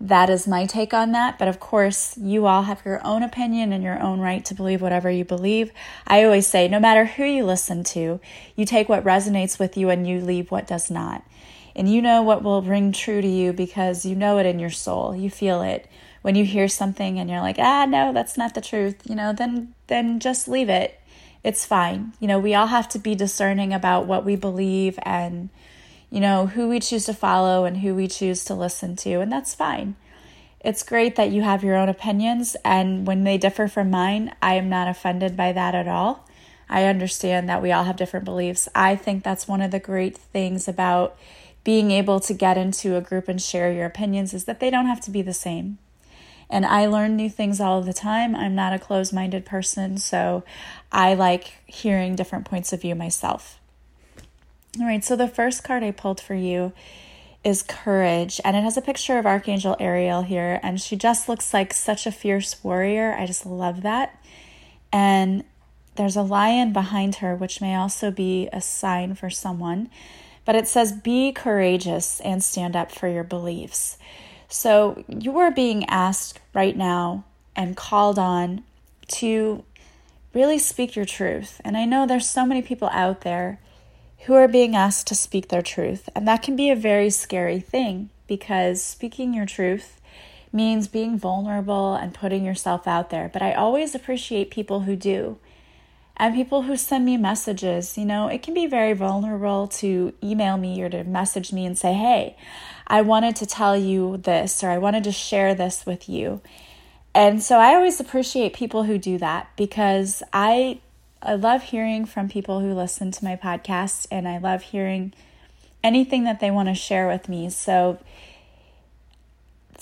that 0.02 0.28
is 0.28 0.48
my 0.48 0.66
take 0.66 0.92
on 0.92 1.12
that. 1.12 1.38
But 1.38 1.46
of 1.46 1.60
course, 1.60 2.18
you 2.18 2.46
all 2.46 2.62
have 2.62 2.84
your 2.84 3.00
own 3.06 3.22
opinion 3.22 3.72
and 3.72 3.84
your 3.84 4.02
own 4.02 4.18
right 4.18 4.44
to 4.46 4.54
believe 4.54 4.82
whatever 4.82 5.08
you 5.08 5.24
believe. 5.24 5.70
I 6.08 6.24
always 6.24 6.48
say, 6.48 6.66
no 6.66 6.80
matter 6.80 7.04
who 7.04 7.24
you 7.24 7.44
listen 7.44 7.84
to, 7.84 8.18
you 8.56 8.66
take 8.66 8.88
what 8.88 9.04
resonates 9.04 9.60
with 9.60 9.76
you 9.76 9.90
and 9.90 10.04
you 10.04 10.20
leave 10.20 10.50
what 10.50 10.66
does 10.66 10.90
not. 10.90 11.22
And 11.76 11.88
you 11.88 12.02
know 12.02 12.20
what 12.20 12.42
will 12.42 12.62
ring 12.62 12.90
true 12.90 13.22
to 13.22 13.28
you 13.28 13.52
because 13.52 14.04
you 14.04 14.16
know 14.16 14.38
it 14.38 14.46
in 14.46 14.58
your 14.58 14.70
soul. 14.70 15.14
You 15.14 15.30
feel 15.30 15.62
it. 15.62 15.88
When 16.22 16.34
you 16.34 16.44
hear 16.44 16.66
something 16.66 17.20
and 17.20 17.30
you're 17.30 17.40
like, 17.40 17.60
ah, 17.60 17.84
no, 17.84 18.12
that's 18.12 18.36
not 18.36 18.54
the 18.54 18.60
truth, 18.60 19.02
you 19.08 19.14
know, 19.14 19.32
then 19.32 19.74
then 19.86 20.18
just 20.18 20.48
leave 20.48 20.68
it. 20.68 21.00
It's 21.44 21.64
fine. 21.64 22.12
You 22.18 22.28
know, 22.28 22.38
we 22.38 22.54
all 22.54 22.68
have 22.68 22.88
to 22.90 22.98
be 22.98 23.14
discerning 23.14 23.72
about 23.72 24.06
what 24.06 24.24
we 24.24 24.36
believe 24.36 24.98
and 25.02 25.48
you 26.12 26.20
know, 26.20 26.46
who 26.46 26.68
we 26.68 26.78
choose 26.78 27.06
to 27.06 27.14
follow 27.14 27.64
and 27.64 27.78
who 27.78 27.94
we 27.94 28.06
choose 28.06 28.44
to 28.44 28.54
listen 28.54 28.96
to, 28.96 29.20
and 29.20 29.32
that's 29.32 29.54
fine. 29.54 29.96
It's 30.60 30.82
great 30.82 31.16
that 31.16 31.32
you 31.32 31.40
have 31.40 31.64
your 31.64 31.74
own 31.74 31.88
opinions, 31.88 32.54
and 32.66 33.06
when 33.06 33.24
they 33.24 33.38
differ 33.38 33.66
from 33.66 33.90
mine, 33.90 34.30
I 34.42 34.54
am 34.54 34.68
not 34.68 34.88
offended 34.88 35.38
by 35.38 35.52
that 35.52 35.74
at 35.74 35.88
all. 35.88 36.28
I 36.68 36.84
understand 36.84 37.48
that 37.48 37.62
we 37.62 37.72
all 37.72 37.84
have 37.84 37.96
different 37.96 38.26
beliefs. 38.26 38.68
I 38.74 38.94
think 38.94 39.24
that's 39.24 39.48
one 39.48 39.62
of 39.62 39.70
the 39.70 39.80
great 39.80 40.14
things 40.14 40.68
about 40.68 41.16
being 41.64 41.90
able 41.90 42.20
to 42.20 42.34
get 42.34 42.58
into 42.58 42.94
a 42.96 43.00
group 43.00 43.26
and 43.26 43.40
share 43.40 43.72
your 43.72 43.86
opinions 43.86 44.34
is 44.34 44.44
that 44.44 44.60
they 44.60 44.68
don't 44.68 44.86
have 44.86 45.00
to 45.02 45.10
be 45.10 45.22
the 45.22 45.32
same. 45.32 45.78
And 46.50 46.66
I 46.66 46.84
learn 46.84 47.16
new 47.16 47.30
things 47.30 47.58
all 47.58 47.80
the 47.80 47.94
time. 47.94 48.36
I'm 48.36 48.54
not 48.54 48.74
a 48.74 48.78
closed 48.78 49.14
minded 49.14 49.46
person, 49.46 49.96
so 49.96 50.44
I 50.92 51.14
like 51.14 51.54
hearing 51.64 52.16
different 52.16 52.44
points 52.44 52.74
of 52.74 52.82
view 52.82 52.94
myself. 52.94 53.58
All 54.80 54.86
right, 54.86 55.04
so 55.04 55.16
the 55.16 55.28
first 55.28 55.64
card 55.64 55.82
I 55.82 55.90
pulled 55.90 56.18
for 56.18 56.34
you 56.34 56.72
is 57.44 57.62
Courage, 57.62 58.40
and 58.42 58.56
it 58.56 58.62
has 58.62 58.78
a 58.78 58.80
picture 58.80 59.18
of 59.18 59.26
Archangel 59.26 59.76
Ariel 59.78 60.22
here, 60.22 60.60
and 60.62 60.80
she 60.80 60.96
just 60.96 61.28
looks 61.28 61.52
like 61.52 61.74
such 61.74 62.06
a 62.06 62.12
fierce 62.12 62.64
warrior. 62.64 63.12
I 63.12 63.26
just 63.26 63.44
love 63.44 63.82
that. 63.82 64.18
And 64.90 65.44
there's 65.96 66.16
a 66.16 66.22
lion 66.22 66.72
behind 66.72 67.16
her, 67.16 67.36
which 67.36 67.60
may 67.60 67.74
also 67.74 68.10
be 68.10 68.48
a 68.50 68.62
sign 68.62 69.14
for 69.14 69.28
someone. 69.28 69.90
But 70.46 70.54
it 70.54 70.66
says, 70.66 70.92
Be 70.92 71.32
courageous 71.32 72.20
and 72.20 72.42
stand 72.42 72.74
up 72.74 72.90
for 72.90 73.08
your 73.08 73.24
beliefs. 73.24 73.98
So 74.48 75.04
you 75.06 75.38
are 75.38 75.50
being 75.50 75.84
asked 75.84 76.40
right 76.54 76.76
now 76.76 77.24
and 77.54 77.76
called 77.76 78.18
on 78.18 78.64
to 79.08 79.64
really 80.32 80.58
speak 80.58 80.96
your 80.96 81.04
truth. 81.04 81.60
And 81.62 81.76
I 81.76 81.84
know 81.84 82.06
there's 82.06 82.26
so 82.26 82.46
many 82.46 82.62
people 82.62 82.88
out 82.88 83.20
there 83.20 83.60
who 84.26 84.34
are 84.34 84.48
being 84.48 84.76
asked 84.76 85.06
to 85.08 85.14
speak 85.14 85.48
their 85.48 85.62
truth. 85.62 86.08
And 86.14 86.26
that 86.28 86.42
can 86.42 86.54
be 86.54 86.70
a 86.70 86.76
very 86.76 87.10
scary 87.10 87.60
thing 87.60 88.10
because 88.26 88.82
speaking 88.82 89.34
your 89.34 89.46
truth 89.46 90.00
means 90.52 90.86
being 90.86 91.18
vulnerable 91.18 91.94
and 91.94 92.14
putting 92.14 92.44
yourself 92.44 92.86
out 92.86 93.10
there. 93.10 93.30
But 93.32 93.42
I 93.42 93.52
always 93.52 93.94
appreciate 93.94 94.50
people 94.50 94.80
who 94.80 94.96
do. 94.96 95.38
And 96.16 96.34
people 96.34 96.62
who 96.62 96.76
send 96.76 97.04
me 97.04 97.16
messages, 97.16 97.96
you 97.96 98.04
know, 98.04 98.28
it 98.28 98.42
can 98.42 98.54
be 98.54 98.66
very 98.66 98.92
vulnerable 98.92 99.66
to 99.68 100.12
email 100.22 100.56
me 100.56 100.80
or 100.82 100.90
to 100.90 101.04
message 101.04 101.52
me 101.52 101.64
and 101.64 101.76
say, 101.76 101.94
hey, 101.94 102.36
I 102.86 103.00
wanted 103.00 103.34
to 103.36 103.46
tell 103.46 103.76
you 103.76 104.18
this 104.18 104.62
or 104.62 104.68
I 104.68 104.78
wanted 104.78 105.04
to 105.04 105.12
share 105.12 105.54
this 105.54 105.86
with 105.86 106.08
you. 106.08 106.42
And 107.14 107.42
so 107.42 107.58
I 107.58 107.74
always 107.74 107.98
appreciate 107.98 108.52
people 108.52 108.84
who 108.84 108.98
do 108.98 109.18
that 109.18 109.48
because 109.56 110.22
I 110.32 110.80
I 111.24 111.34
love 111.34 111.62
hearing 111.62 112.04
from 112.04 112.28
people 112.28 112.60
who 112.60 112.74
listen 112.74 113.12
to 113.12 113.24
my 113.24 113.36
podcast 113.36 114.06
and 114.10 114.26
I 114.26 114.38
love 114.38 114.62
hearing 114.62 115.14
anything 115.84 116.24
that 116.24 116.40
they 116.40 116.50
want 116.50 116.68
to 116.68 116.74
share 116.74 117.06
with 117.06 117.28
me. 117.28 117.48
So 117.48 118.00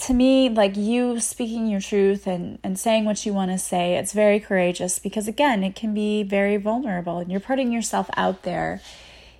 to 0.00 0.14
me, 0.14 0.48
like 0.48 0.76
you 0.76 1.18
speaking 1.20 1.66
your 1.66 1.80
truth 1.80 2.26
and, 2.26 2.58
and 2.62 2.78
saying 2.78 3.04
what 3.04 3.24
you 3.24 3.32
want 3.32 3.50
to 3.50 3.58
say, 3.58 3.96
it's 3.96 4.12
very 4.12 4.38
courageous 4.38 4.98
because, 4.98 5.28
again, 5.28 5.64
it 5.64 5.74
can 5.74 5.94
be 5.94 6.22
very 6.22 6.56
vulnerable 6.56 7.18
and 7.18 7.30
you're 7.30 7.40
putting 7.40 7.72
yourself 7.72 8.08
out 8.16 8.42
there, 8.42 8.80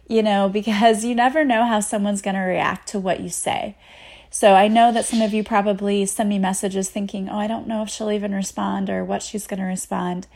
you 0.09 0.23
know, 0.23 0.49
because 0.53 1.05
you 1.05 1.15
never 1.15 1.45
know 1.45 1.65
how 1.67 1.81
someone's 1.81 2.23
going 2.23 2.35
to 2.35 2.41
react 2.41 2.89
to 2.89 2.99
what 2.99 3.21
you 3.21 3.29
say. 3.29 3.77
So 4.31 4.55
I 4.55 4.69
know 4.69 4.93
that 4.93 5.07
some 5.07 5.23
of 5.23 5.35
you 5.35 5.43
probably 5.43 6.07
send 6.07 6.29
me 6.29 6.39
messages 6.39 6.89
thinking, 6.89 7.29
oh, 7.29 7.39
I 7.39 7.49
don't 7.49 7.67
know 7.67 7.83
if 7.83 7.89
she'll 7.89 8.13
even 8.13 8.33
respond 8.33 8.89
or 8.89 9.05
what 9.05 9.23
she's 9.23 9.47
going 9.47 9.59
to 9.59 9.67
respond. 9.67 10.29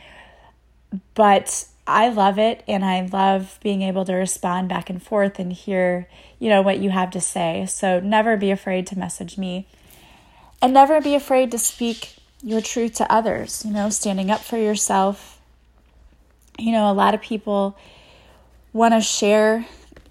But 1.13 1.65
I 1.87 2.09
love 2.09 2.39
it 2.39 2.63
and 2.67 2.83
I 2.83 3.07
love 3.11 3.59
being 3.61 3.81
able 3.81 4.05
to 4.05 4.13
respond 4.13 4.69
back 4.69 4.89
and 4.89 5.01
forth 5.01 5.37
and 5.39 5.53
hear, 5.53 6.09
you 6.39 6.49
know, 6.49 6.61
what 6.61 6.79
you 6.79 6.89
have 6.89 7.11
to 7.11 7.21
say. 7.21 7.65
So 7.67 7.99
never 7.99 8.37
be 8.37 8.51
afraid 8.51 8.87
to 8.87 8.99
message 8.99 9.37
me. 9.37 9.67
And 10.61 10.73
never 10.73 10.99
be 11.01 11.15
afraid 11.15 11.51
to 11.51 11.59
speak 11.59 12.15
your 12.41 12.61
truth 12.61 12.95
to 12.95 13.11
others, 13.11 13.63
you 13.65 13.71
know, 13.71 13.89
standing 13.89 14.31
up 14.31 14.41
for 14.41 14.57
yourself. 14.57 15.39
You 16.57 16.71
know, 16.71 16.89
a 16.89 16.93
lot 16.93 17.13
of 17.13 17.21
people 17.21 17.77
want 18.73 18.93
to 18.93 19.01
share 19.01 19.65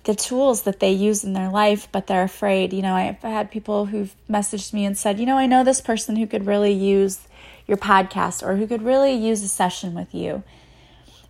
the 0.05 0.15
tools 0.15 0.63
that 0.63 0.81
they 0.81 0.93
use 0.93 1.25
in 1.25 1.33
their 1.33 1.49
life, 1.49 1.89
but 1.91 2.07
they're 2.07 2.23
afraid. 2.23 2.73
You 2.73 2.83
know, 2.83 2.95
I've 2.95 3.21
had 3.21 3.51
people 3.51 3.87
who've 3.87 4.15
messaged 4.29 4.73
me 4.73 4.85
and 4.85 4.97
said, 4.97 5.19
you 5.19 5.27
know, 5.27 5.39
I 5.39 5.47
know 5.47 5.65
this 5.65 5.81
person 5.81 6.17
who 6.17 6.27
could 6.27 6.47
really 6.47 6.73
use 6.73 7.27
your 7.67 7.79
podcast 7.79 8.47
or 8.47 8.57
who 8.57 8.67
could 8.67 8.83
really 8.83 9.15
use 9.15 9.43
a 9.43 9.49
session 9.49 9.95
with 9.95 10.15
you. 10.15 10.43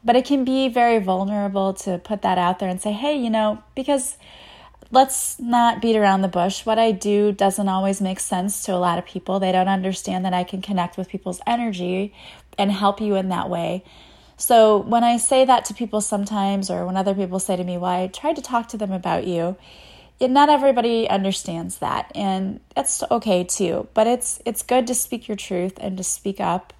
But 0.04 0.16
it 0.16 0.24
can 0.24 0.44
be 0.44 0.68
very 0.68 0.98
vulnerable 0.98 1.72
to 1.74 1.98
put 1.98 2.22
that 2.22 2.36
out 2.36 2.58
there 2.58 2.68
and 2.68 2.80
say, 2.80 2.92
hey, 2.92 3.16
you 3.16 3.30
know, 3.30 3.62
because 3.74 4.18
let's 4.90 5.38
not 5.40 5.80
beat 5.80 5.96
around 5.96 6.22
the 6.22 6.28
bush. 6.28 6.66
What 6.66 6.78
I 6.78 6.92
do 6.92 7.32
doesn't 7.32 7.68
always 7.68 8.00
make 8.00 8.20
sense 8.20 8.64
to 8.64 8.74
a 8.74 8.76
lot 8.76 8.98
of 8.98 9.06
people. 9.06 9.40
They 9.40 9.52
don't 9.52 9.68
understand 9.68 10.24
that 10.24 10.34
I 10.34 10.44
can 10.44 10.62
connect 10.62 10.96
with 10.96 11.08
people's 11.08 11.40
energy 11.46 12.14
and 12.58 12.70
help 12.70 13.00
you 13.00 13.14
in 13.16 13.30
that 13.30 13.48
way. 13.48 13.82
So 14.36 14.78
when 14.78 15.04
I 15.04 15.16
say 15.16 15.44
that 15.44 15.64
to 15.66 15.74
people 15.74 16.00
sometimes, 16.00 16.70
or 16.70 16.84
when 16.86 16.96
other 16.96 17.14
people 17.14 17.38
say 17.38 17.56
to 17.56 17.64
me, 17.64 17.78
Well, 17.78 17.90
I 17.90 18.06
tried 18.08 18.36
to 18.36 18.42
talk 18.42 18.68
to 18.68 18.76
them 18.76 18.92
about 18.92 19.26
you, 19.26 19.56
not 20.20 20.48
everybody 20.48 21.08
understands 21.08 21.78
that. 21.78 22.10
And 22.14 22.60
that's 22.74 23.02
okay 23.10 23.44
too. 23.44 23.88
But 23.94 24.06
it's 24.06 24.40
it's 24.44 24.62
good 24.62 24.86
to 24.88 24.94
speak 24.94 25.28
your 25.28 25.36
truth 25.36 25.74
and 25.80 25.96
to 25.96 26.04
speak 26.04 26.40
up 26.40 26.72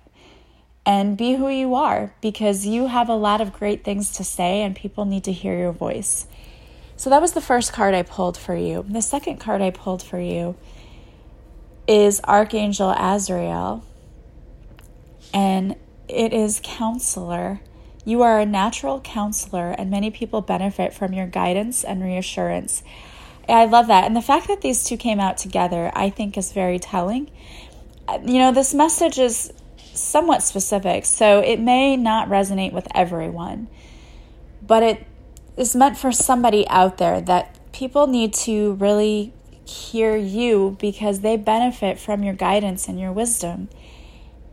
and 0.86 1.16
be 1.16 1.34
who 1.34 1.48
you 1.48 1.74
are 1.74 2.12
because 2.20 2.66
you 2.66 2.86
have 2.86 3.08
a 3.08 3.14
lot 3.14 3.40
of 3.40 3.52
great 3.52 3.84
things 3.84 4.12
to 4.12 4.24
say 4.24 4.62
and 4.62 4.76
people 4.76 5.04
need 5.04 5.24
to 5.24 5.32
hear 5.32 5.56
your 5.56 5.72
voice. 5.72 6.26
So 6.96 7.10
that 7.10 7.20
was 7.20 7.32
the 7.32 7.40
first 7.40 7.72
card 7.72 7.94
I 7.94 8.02
pulled 8.02 8.36
for 8.36 8.54
you. 8.54 8.84
The 8.88 9.02
second 9.02 9.38
card 9.38 9.62
I 9.62 9.70
pulled 9.70 10.02
for 10.02 10.20
you 10.20 10.56
is 11.86 12.20
Archangel 12.24 12.90
Azrael. 12.90 13.84
And 15.32 15.76
it 16.08 16.32
is 16.32 16.60
counselor. 16.62 17.60
You 18.04 18.22
are 18.22 18.38
a 18.38 18.46
natural 18.46 19.00
counselor, 19.00 19.70
and 19.70 19.90
many 19.90 20.10
people 20.10 20.42
benefit 20.42 20.92
from 20.92 21.14
your 21.14 21.26
guidance 21.26 21.82
and 21.82 22.02
reassurance. 22.02 22.82
I 23.48 23.64
love 23.64 23.86
that. 23.88 24.04
And 24.04 24.14
the 24.14 24.22
fact 24.22 24.48
that 24.48 24.60
these 24.60 24.84
two 24.84 24.96
came 24.96 25.20
out 25.20 25.38
together, 25.38 25.90
I 25.94 26.10
think, 26.10 26.36
is 26.36 26.52
very 26.52 26.78
telling. 26.78 27.30
You 28.22 28.38
know, 28.38 28.52
this 28.52 28.74
message 28.74 29.18
is 29.18 29.52
somewhat 29.94 30.42
specific, 30.42 31.04
so 31.04 31.40
it 31.40 31.61
may 31.61 31.96
not 31.96 32.28
resonate 32.28 32.72
with 32.72 32.88
everyone, 32.94 33.68
but 34.62 34.83
it 34.83 35.07
is 35.57 35.74
meant 35.74 35.96
for 35.96 36.12
somebody 36.12 36.66
out 36.68 36.98
there 36.98 37.20
that 37.20 37.59
people 37.72 38.07
need 38.07 38.35
to 38.35 38.74
really 38.74 39.33
hear 39.64 40.16
you 40.16 40.76
because 40.80 41.20
they 41.20 41.37
benefit 41.37 41.98
from 41.98 42.22
your 42.22 42.35
guidance 42.35 42.88
and 42.88 43.00
your 43.00 43.12
wisdom. 43.12 43.68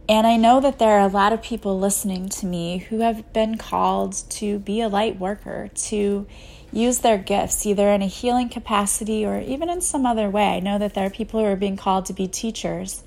And 0.07 0.27
I 0.27 0.35
know 0.35 0.59
that 0.59 0.79
there 0.79 0.99
are 0.99 1.07
a 1.07 1.11
lot 1.11 1.31
of 1.31 1.41
people 1.41 1.79
listening 1.79 2.27
to 2.29 2.45
me 2.45 2.79
who 2.79 2.99
have 2.99 3.31
been 3.33 3.57
called 3.57 4.13
to 4.31 4.59
be 4.59 4.81
a 4.81 4.89
light 4.89 5.19
worker, 5.19 5.69
to 5.73 6.27
use 6.73 6.99
their 6.99 7.17
gifts 7.17 7.65
either 7.65 7.89
in 7.89 8.01
a 8.01 8.07
healing 8.07 8.49
capacity 8.49 9.25
or 9.25 9.39
even 9.39 9.69
in 9.69 9.81
some 9.81 10.05
other 10.05 10.29
way. 10.29 10.55
I 10.55 10.59
know 10.59 10.77
that 10.79 10.93
there 10.93 11.05
are 11.05 11.09
people 11.09 11.39
who 11.39 11.45
are 11.45 11.55
being 11.55 11.77
called 11.77 12.05
to 12.07 12.13
be 12.13 12.27
teachers 12.27 13.03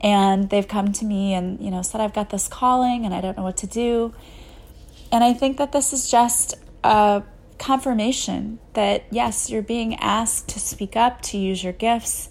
and 0.00 0.50
they've 0.50 0.68
come 0.68 0.92
to 0.92 1.04
me 1.04 1.34
and 1.34 1.60
you 1.60 1.70
know 1.70 1.82
said 1.82 2.00
I've 2.00 2.14
got 2.14 2.30
this 2.30 2.48
calling 2.48 3.04
and 3.04 3.14
I 3.14 3.20
don't 3.20 3.36
know 3.36 3.44
what 3.44 3.56
to 3.58 3.66
do. 3.66 4.14
And 5.12 5.22
I 5.22 5.32
think 5.32 5.56
that 5.58 5.72
this 5.72 5.92
is 5.92 6.10
just 6.10 6.54
a 6.82 7.22
confirmation 7.58 8.58
that 8.74 9.04
yes, 9.10 9.50
you're 9.50 9.62
being 9.62 9.94
asked 9.96 10.48
to 10.48 10.60
speak 10.60 10.96
up, 10.96 11.22
to 11.22 11.38
use 11.38 11.62
your 11.62 11.72
gifts 11.72 12.28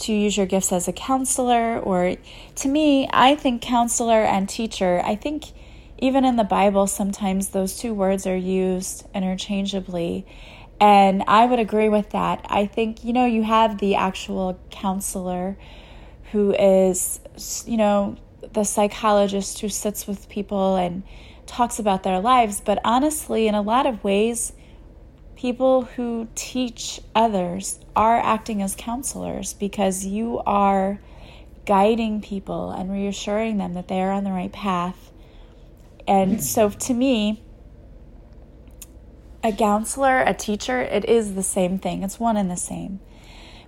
to 0.00 0.12
use 0.12 0.36
your 0.36 0.46
gifts 0.46 0.72
as 0.72 0.88
a 0.88 0.92
counselor, 0.92 1.78
or 1.78 2.16
to 2.56 2.68
me, 2.68 3.08
I 3.12 3.34
think 3.36 3.62
counselor 3.62 4.22
and 4.22 4.48
teacher, 4.48 5.00
I 5.04 5.14
think 5.14 5.52
even 5.98 6.24
in 6.24 6.36
the 6.36 6.44
Bible, 6.44 6.86
sometimes 6.86 7.50
those 7.50 7.76
two 7.76 7.92
words 7.92 8.26
are 8.26 8.36
used 8.36 9.06
interchangeably. 9.14 10.26
And 10.80 11.22
I 11.26 11.44
would 11.44 11.58
agree 11.58 11.90
with 11.90 12.10
that. 12.10 12.46
I 12.48 12.64
think, 12.64 13.04
you 13.04 13.12
know, 13.12 13.26
you 13.26 13.42
have 13.42 13.78
the 13.78 13.96
actual 13.96 14.58
counselor 14.70 15.58
who 16.32 16.54
is, 16.54 17.20
you 17.66 17.76
know, 17.76 18.16
the 18.52 18.64
psychologist 18.64 19.60
who 19.60 19.68
sits 19.68 20.06
with 20.06 20.28
people 20.28 20.76
and 20.76 21.02
talks 21.46 21.78
about 21.78 22.02
their 22.02 22.20
lives. 22.20 22.60
But 22.60 22.78
honestly, 22.84 23.48
in 23.48 23.54
a 23.54 23.62
lot 23.62 23.86
of 23.86 24.02
ways, 24.04 24.52
people 25.36 25.82
who 25.82 26.28
teach 26.34 27.00
others 27.14 27.80
are 27.96 28.18
acting 28.18 28.62
as 28.62 28.74
counselors 28.76 29.54
because 29.54 30.04
you 30.04 30.40
are 30.46 31.00
guiding 31.66 32.20
people 32.20 32.70
and 32.70 32.90
reassuring 32.90 33.58
them 33.58 33.74
that 33.74 33.88
they 33.88 34.00
are 34.00 34.12
on 34.12 34.24
the 34.24 34.30
right 34.30 34.52
path. 34.52 35.12
And 36.06 36.34
hmm. 36.34 36.40
so 36.40 36.70
to 36.70 36.94
me, 36.94 37.42
a 39.42 39.52
counselor, 39.52 40.20
a 40.20 40.34
teacher, 40.34 40.80
it 40.80 41.04
is 41.06 41.34
the 41.34 41.42
same 41.42 41.78
thing. 41.78 42.02
It's 42.02 42.20
one 42.20 42.36
and 42.36 42.50
the 42.50 42.56
same. 42.56 43.00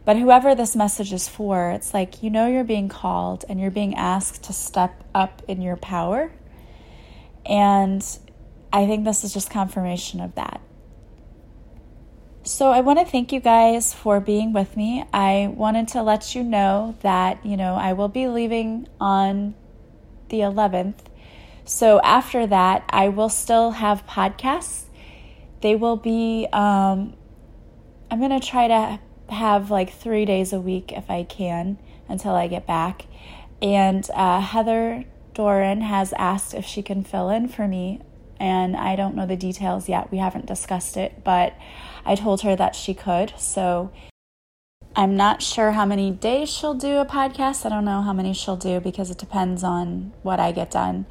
But 0.05 0.17
whoever 0.17 0.55
this 0.55 0.75
message 0.75 1.13
is 1.13 1.29
for, 1.29 1.71
it's 1.71 1.95
like 1.95 2.23
you 2.23 2.31
know 2.31 2.47
you're 2.49 2.65
being 2.65 2.89
called 2.89 3.45
and 3.49 3.61
you're 3.61 3.71
being 3.71 3.95
asked 3.95 4.45
to 4.45 4.53
step 4.53 5.05
up 5.15 5.43
in 5.47 5.63
your 5.63 5.77
power. 5.77 6.33
And 7.47 8.05
I 8.73 8.87
think 8.87 9.05
this 9.05 9.23
is 9.23 9.33
just 9.33 9.51
confirmation 9.51 10.21
of 10.21 10.35
that. 10.35 10.61
So 12.45 12.71
I 12.73 12.81
want 12.81 12.99
to 12.99 13.05
thank 13.05 13.31
you 13.31 13.39
guys 13.39 13.95
for 13.95 14.19
being 14.19 14.53
with 14.53 14.77
me. 14.77 15.05
I 15.13 15.53
wanted 15.55 15.87
to 15.89 16.03
let 16.03 16.35
you 16.35 16.43
know 16.43 16.97
that, 17.03 17.45
you 17.47 17.57
know, 17.57 17.75
I 17.75 17.93
will 17.93 18.09
be 18.09 18.27
leaving 18.27 18.89
on 19.01 19.55
the 20.29 20.39
11th. 20.39 20.97
So 21.65 22.01
after 22.01 22.45
that, 22.49 22.85
I 22.91 23.11
will 23.11 23.29
still 23.29 23.73
have 23.73 24.05
podcasts. 24.09 24.87
They 25.61 25.77
will 25.77 25.97
be, 25.97 26.49
um, 26.53 27.15
I'm 28.11 28.19
going 28.19 28.39
to 28.39 28.45
try 28.45 28.67
to 28.67 28.99
have 29.33 29.71
like 29.71 29.93
three 29.93 30.25
days 30.25 30.53
a 30.53 30.61
week 30.61 30.93
if 30.93 31.11
I 31.11 31.25
can 31.25 31.79
until 32.09 32.33
I 32.33 32.49
get 32.49 32.67
back. 32.67 33.07
And 33.61 34.09
uh, 34.15 34.41
Heather 34.41 35.05
Doran 35.35 35.83
has 35.83 36.13
asked 36.15 36.55
if 36.55 36.65
she 36.65 36.83
can 36.83 37.05
fill 37.05 37.31
in 37.31 37.49
for 37.49 37.67
me 37.67 38.01
and 38.43 38.77
I 38.77 38.97
don't 38.97 39.15
know 39.15 39.25
the 39.25 39.37
details 39.37 39.89
yet. 39.89 40.11
We 40.11 40.19
haven't 40.19 40.47
discussed 40.47 40.97
it, 40.97 41.23
but 41.23 41.55
I 42.05 42.17
told 42.17 42.41
her 42.43 42.57
that 42.57 42.75
she 42.75 42.93
could. 42.93 43.33
So 43.39 43.93
I'm 44.97 45.17
not 45.17 45.43
sure 45.43 45.71
how 45.71 45.87
many 45.87 46.11
days 46.11 46.51
she'll 46.51 46.75
do 46.75 46.99
a 46.99 47.07
podcast. 47.07 47.65
I 47.65 47.69
don't 47.69 47.85
know 47.85 48.03
how 48.03 48.13
many 48.13 48.35
she'll 48.35 48.57
do 48.57 48.81
because 48.81 49.11
it 49.11 49.19
depends 49.19 49.63
on 49.63 50.13
what 50.23 50.41
I 50.41 50.51
get 50.51 50.73
done. 50.73 51.07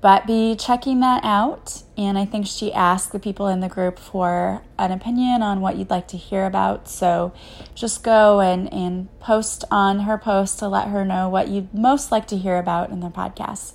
But 0.00 0.26
be 0.26 0.56
checking 0.56 1.00
that 1.00 1.24
out. 1.24 1.82
And 1.96 2.16
I 2.16 2.24
think 2.24 2.46
she 2.46 2.72
asked 2.72 3.12
the 3.12 3.18
people 3.18 3.48
in 3.48 3.60
the 3.60 3.68
group 3.68 3.98
for 3.98 4.62
an 4.78 4.92
opinion 4.92 5.42
on 5.42 5.60
what 5.60 5.76
you'd 5.76 5.90
like 5.90 6.08
to 6.08 6.16
hear 6.16 6.46
about. 6.46 6.88
So 6.88 7.32
just 7.74 8.02
go 8.02 8.40
and, 8.40 8.72
and 8.72 9.08
post 9.20 9.64
on 9.70 10.00
her 10.00 10.16
post 10.16 10.58
to 10.60 10.68
let 10.68 10.88
her 10.88 11.04
know 11.04 11.28
what 11.28 11.48
you'd 11.48 11.74
most 11.74 12.10
like 12.10 12.26
to 12.28 12.38
hear 12.38 12.56
about 12.56 12.90
in 12.90 13.00
the 13.00 13.10
podcast. 13.10 13.74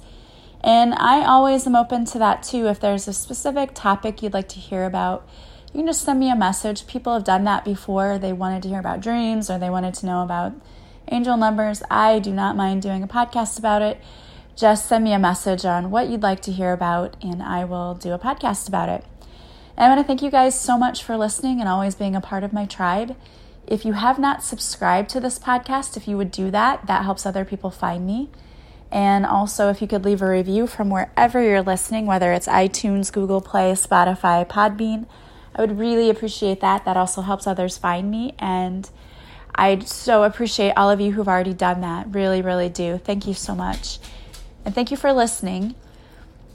And 0.61 0.95
I 0.95 1.23
always 1.23 1.67
am 1.67 1.75
open 1.75 2.05
to 2.05 2.19
that 2.19 2.41
too. 2.41 2.67
If 2.67 2.79
there's 2.79 3.07
a 3.07 3.13
specific 3.13 3.71
topic 3.75 4.23
you'd 4.23 4.33
like 4.33 4.49
to 4.49 4.59
hear 4.59 4.85
about, 4.85 5.29
you 5.71 5.81
can 5.81 5.87
just 5.87 6.01
send 6.01 6.19
me 6.19 6.31
a 6.31 6.35
message. 6.35 6.87
People 6.87 7.13
have 7.13 7.23
done 7.23 7.43
that 7.43 7.63
before. 7.63 8.17
They 8.17 8.33
wanted 8.33 8.63
to 8.63 8.69
hear 8.69 8.79
about 8.79 9.01
dreams 9.01 9.51
or 9.51 9.59
they 9.59 9.69
wanted 9.69 9.93
to 9.95 10.07
know 10.07 10.23
about 10.23 10.53
angel 11.11 11.37
numbers. 11.37 11.83
I 11.91 12.17
do 12.17 12.31
not 12.31 12.55
mind 12.55 12.81
doing 12.81 13.03
a 13.03 13.07
podcast 13.07 13.59
about 13.59 13.83
it. 13.83 14.01
Just 14.55 14.85
send 14.85 15.03
me 15.03 15.11
a 15.11 15.19
message 15.19 15.65
on 15.65 15.91
what 15.91 16.07
you'd 16.07 16.23
like 16.23 16.41
to 16.43 16.51
hear 16.51 16.71
about, 16.71 17.17
and 17.21 17.43
I 17.43 17.65
will 17.65 17.93
do 17.93 18.13
a 18.13 18.19
podcast 18.19 18.69
about 18.69 18.87
it. 18.87 19.03
And 19.75 19.85
I 19.85 19.89
want 19.89 19.99
to 19.99 20.07
thank 20.07 20.21
you 20.21 20.31
guys 20.31 20.57
so 20.57 20.77
much 20.77 21.03
for 21.03 21.17
listening 21.17 21.59
and 21.59 21.67
always 21.67 21.93
being 21.93 22.15
a 22.15 22.21
part 22.21 22.43
of 22.43 22.53
my 22.53 22.65
tribe. 22.65 23.17
If 23.67 23.83
you 23.83 23.93
have 23.93 24.17
not 24.17 24.43
subscribed 24.43 25.09
to 25.09 25.19
this 25.19 25.39
podcast, 25.39 25.97
if 25.97 26.07
you 26.07 26.15
would 26.15 26.31
do 26.31 26.51
that, 26.51 26.87
that 26.87 27.03
helps 27.03 27.25
other 27.25 27.43
people 27.43 27.69
find 27.69 28.07
me. 28.07 28.29
And 28.89 29.25
also, 29.25 29.69
if 29.69 29.81
you 29.81 29.89
could 29.89 30.05
leave 30.05 30.21
a 30.21 30.29
review 30.29 30.67
from 30.67 30.89
wherever 30.89 31.43
you're 31.43 31.61
listening, 31.61 32.05
whether 32.05 32.31
it's 32.31 32.47
iTunes, 32.47 33.11
Google 33.11 33.41
Play, 33.41 33.73
Spotify, 33.73 34.47
Podbean, 34.47 35.05
I 35.53 35.61
would 35.61 35.77
really 35.77 36.09
appreciate 36.09 36.61
that. 36.61 36.85
That 36.85 36.95
also 36.95 37.21
helps 37.21 37.45
others 37.45 37.77
find 37.77 38.09
me. 38.09 38.35
And 38.39 38.89
I 39.53 39.79
so 39.79 40.23
appreciate 40.23 40.71
all 40.77 40.89
of 40.89 41.01
you 41.01 41.11
who've 41.11 41.27
already 41.27 41.53
done 41.53 41.81
that. 41.81 42.13
Really, 42.13 42.41
really 42.41 42.69
do. 42.69 42.97
Thank 42.99 43.27
you 43.27 43.33
so 43.33 43.53
much. 43.53 43.99
And 44.65 44.73
thank 44.73 44.91
you 44.91 44.97
for 44.97 45.13
listening. 45.13 45.75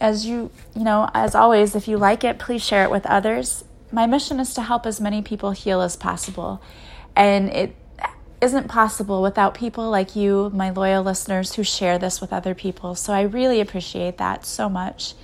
As 0.00 0.26
you, 0.26 0.50
you 0.74 0.82
know, 0.82 1.08
as 1.14 1.34
always, 1.34 1.74
if 1.76 1.86
you 1.86 1.96
like 1.96 2.24
it, 2.24 2.38
please 2.38 2.64
share 2.64 2.84
it 2.84 2.90
with 2.90 3.06
others. 3.06 3.64
My 3.92 4.06
mission 4.06 4.40
is 4.40 4.52
to 4.54 4.62
help 4.62 4.84
as 4.84 5.00
many 5.00 5.22
people 5.22 5.52
heal 5.52 5.80
as 5.80 5.96
possible. 5.96 6.60
And 7.14 7.48
it 7.50 7.76
isn't 8.40 8.68
possible 8.68 9.22
without 9.22 9.54
people 9.54 9.90
like 9.90 10.16
you, 10.16 10.50
my 10.54 10.70
loyal 10.70 11.02
listeners, 11.02 11.54
who 11.54 11.62
share 11.62 11.98
this 11.98 12.20
with 12.20 12.32
other 12.32 12.54
people. 12.54 12.94
So 12.94 13.12
I 13.12 13.22
really 13.22 13.60
appreciate 13.60 14.18
that 14.18 14.44
so 14.46 14.68
much. 14.68 15.14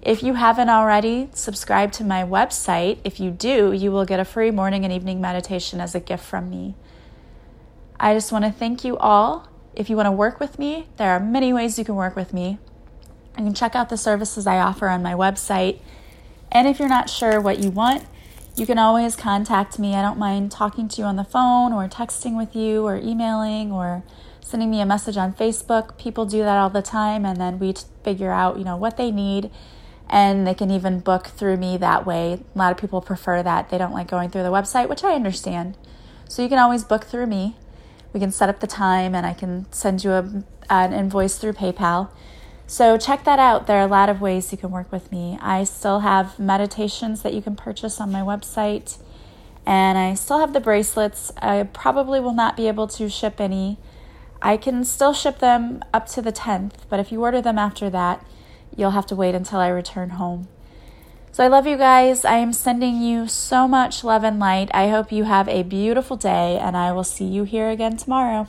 If 0.00 0.22
you 0.22 0.34
haven't 0.34 0.68
already, 0.68 1.30
subscribe 1.32 1.90
to 1.92 2.04
my 2.04 2.22
website. 2.22 2.98
If 3.04 3.18
you 3.18 3.30
do, 3.30 3.72
you 3.72 3.90
will 3.90 4.04
get 4.04 4.20
a 4.20 4.24
free 4.24 4.50
morning 4.50 4.84
and 4.84 4.92
evening 4.92 5.20
meditation 5.20 5.80
as 5.80 5.94
a 5.94 6.00
gift 6.00 6.24
from 6.24 6.50
me. 6.50 6.74
I 7.98 8.14
just 8.14 8.30
want 8.30 8.44
to 8.44 8.52
thank 8.52 8.84
you 8.84 8.96
all. 8.98 9.48
If 9.76 9.90
you 9.90 9.96
want 9.96 10.06
to 10.06 10.12
work 10.12 10.38
with 10.38 10.58
me, 10.58 10.86
there 10.96 11.10
are 11.10 11.20
many 11.20 11.52
ways 11.52 11.78
you 11.78 11.84
can 11.84 11.96
work 11.96 12.14
with 12.14 12.32
me. 12.32 12.58
You 13.36 13.44
can 13.44 13.54
check 13.54 13.74
out 13.74 13.88
the 13.88 13.96
services 13.96 14.46
I 14.46 14.58
offer 14.58 14.88
on 14.88 15.02
my 15.02 15.14
website. 15.14 15.80
And 16.52 16.68
if 16.68 16.78
you're 16.78 16.88
not 16.88 17.10
sure 17.10 17.40
what 17.40 17.58
you 17.58 17.70
want, 17.70 18.06
you 18.54 18.66
can 18.66 18.78
always 18.78 19.16
contact 19.16 19.78
me. 19.80 19.96
I 19.96 20.02
don't 20.02 20.18
mind 20.18 20.52
talking 20.52 20.86
to 20.88 21.02
you 21.02 21.04
on 21.04 21.16
the 21.16 21.24
phone 21.24 21.72
or 21.72 21.88
texting 21.88 22.36
with 22.36 22.54
you 22.54 22.86
or 22.86 22.96
emailing 22.96 23.72
or 23.72 24.04
sending 24.40 24.70
me 24.70 24.80
a 24.80 24.86
message 24.86 25.16
on 25.16 25.32
Facebook. 25.32 25.98
People 25.98 26.24
do 26.24 26.38
that 26.38 26.56
all 26.56 26.70
the 26.70 26.82
time 26.82 27.26
and 27.26 27.40
then 27.40 27.58
we 27.58 27.74
figure 28.04 28.30
out, 28.30 28.58
you 28.58 28.64
know, 28.64 28.76
what 28.76 28.96
they 28.96 29.10
need 29.10 29.50
and 30.08 30.46
they 30.46 30.54
can 30.54 30.70
even 30.70 31.00
book 31.00 31.26
through 31.28 31.56
me 31.56 31.76
that 31.78 32.06
way. 32.06 32.34
A 32.54 32.58
lot 32.58 32.70
of 32.70 32.78
people 32.78 33.00
prefer 33.00 33.42
that. 33.42 33.70
They 33.70 33.78
don't 33.78 33.92
like 33.92 34.06
going 34.06 34.30
through 34.30 34.44
the 34.44 34.52
website, 34.52 34.88
which 34.88 35.02
I 35.02 35.14
understand. 35.14 35.76
So 36.28 36.42
you 36.42 36.48
can 36.48 36.58
always 36.58 36.84
book 36.84 37.04
through 37.04 37.26
me 37.26 37.56
we 38.14 38.20
can 38.20 38.30
set 38.30 38.48
up 38.48 38.60
the 38.60 38.66
time 38.66 39.14
and 39.14 39.26
I 39.26 39.34
can 39.34 39.70
send 39.72 40.04
you 40.04 40.12
a, 40.12 40.44
an 40.70 40.92
invoice 40.92 41.36
through 41.36 41.54
PayPal. 41.54 42.08
So 42.66 42.96
check 42.96 43.24
that 43.24 43.38
out. 43.38 43.66
There 43.66 43.76
are 43.76 43.84
a 43.84 43.90
lot 43.90 44.08
of 44.08 44.20
ways 44.20 44.50
you 44.52 44.56
can 44.56 44.70
work 44.70 44.90
with 44.90 45.12
me. 45.12 45.36
I 45.42 45.64
still 45.64 46.00
have 46.00 46.38
meditations 46.38 47.22
that 47.22 47.34
you 47.34 47.42
can 47.42 47.56
purchase 47.56 48.00
on 48.00 48.10
my 48.10 48.20
website, 48.20 48.96
and 49.66 49.98
I 49.98 50.14
still 50.14 50.38
have 50.38 50.54
the 50.54 50.60
bracelets. 50.60 51.30
I 51.42 51.64
probably 51.64 52.20
will 52.20 52.32
not 52.32 52.56
be 52.56 52.68
able 52.68 52.86
to 52.88 53.10
ship 53.10 53.38
any. 53.38 53.78
I 54.40 54.56
can 54.56 54.84
still 54.84 55.12
ship 55.12 55.40
them 55.40 55.82
up 55.92 56.06
to 56.10 56.22
the 56.22 56.32
10th, 56.32 56.72
but 56.88 57.00
if 57.00 57.12
you 57.12 57.22
order 57.22 57.42
them 57.42 57.58
after 57.58 57.90
that, 57.90 58.24
you'll 58.74 58.92
have 58.92 59.06
to 59.06 59.16
wait 59.16 59.34
until 59.34 59.58
I 59.58 59.68
return 59.68 60.10
home. 60.10 60.48
So 61.34 61.42
I 61.42 61.48
love 61.48 61.66
you 61.66 61.76
guys. 61.76 62.24
I 62.24 62.36
am 62.36 62.52
sending 62.52 63.02
you 63.02 63.26
so 63.26 63.66
much 63.66 64.04
love 64.04 64.22
and 64.22 64.38
light. 64.38 64.70
I 64.72 64.86
hope 64.86 65.10
you 65.10 65.24
have 65.24 65.48
a 65.48 65.64
beautiful 65.64 66.16
day, 66.16 66.60
and 66.60 66.76
I 66.76 66.92
will 66.92 67.02
see 67.02 67.24
you 67.24 67.42
here 67.42 67.70
again 67.70 67.96
tomorrow. 67.96 68.46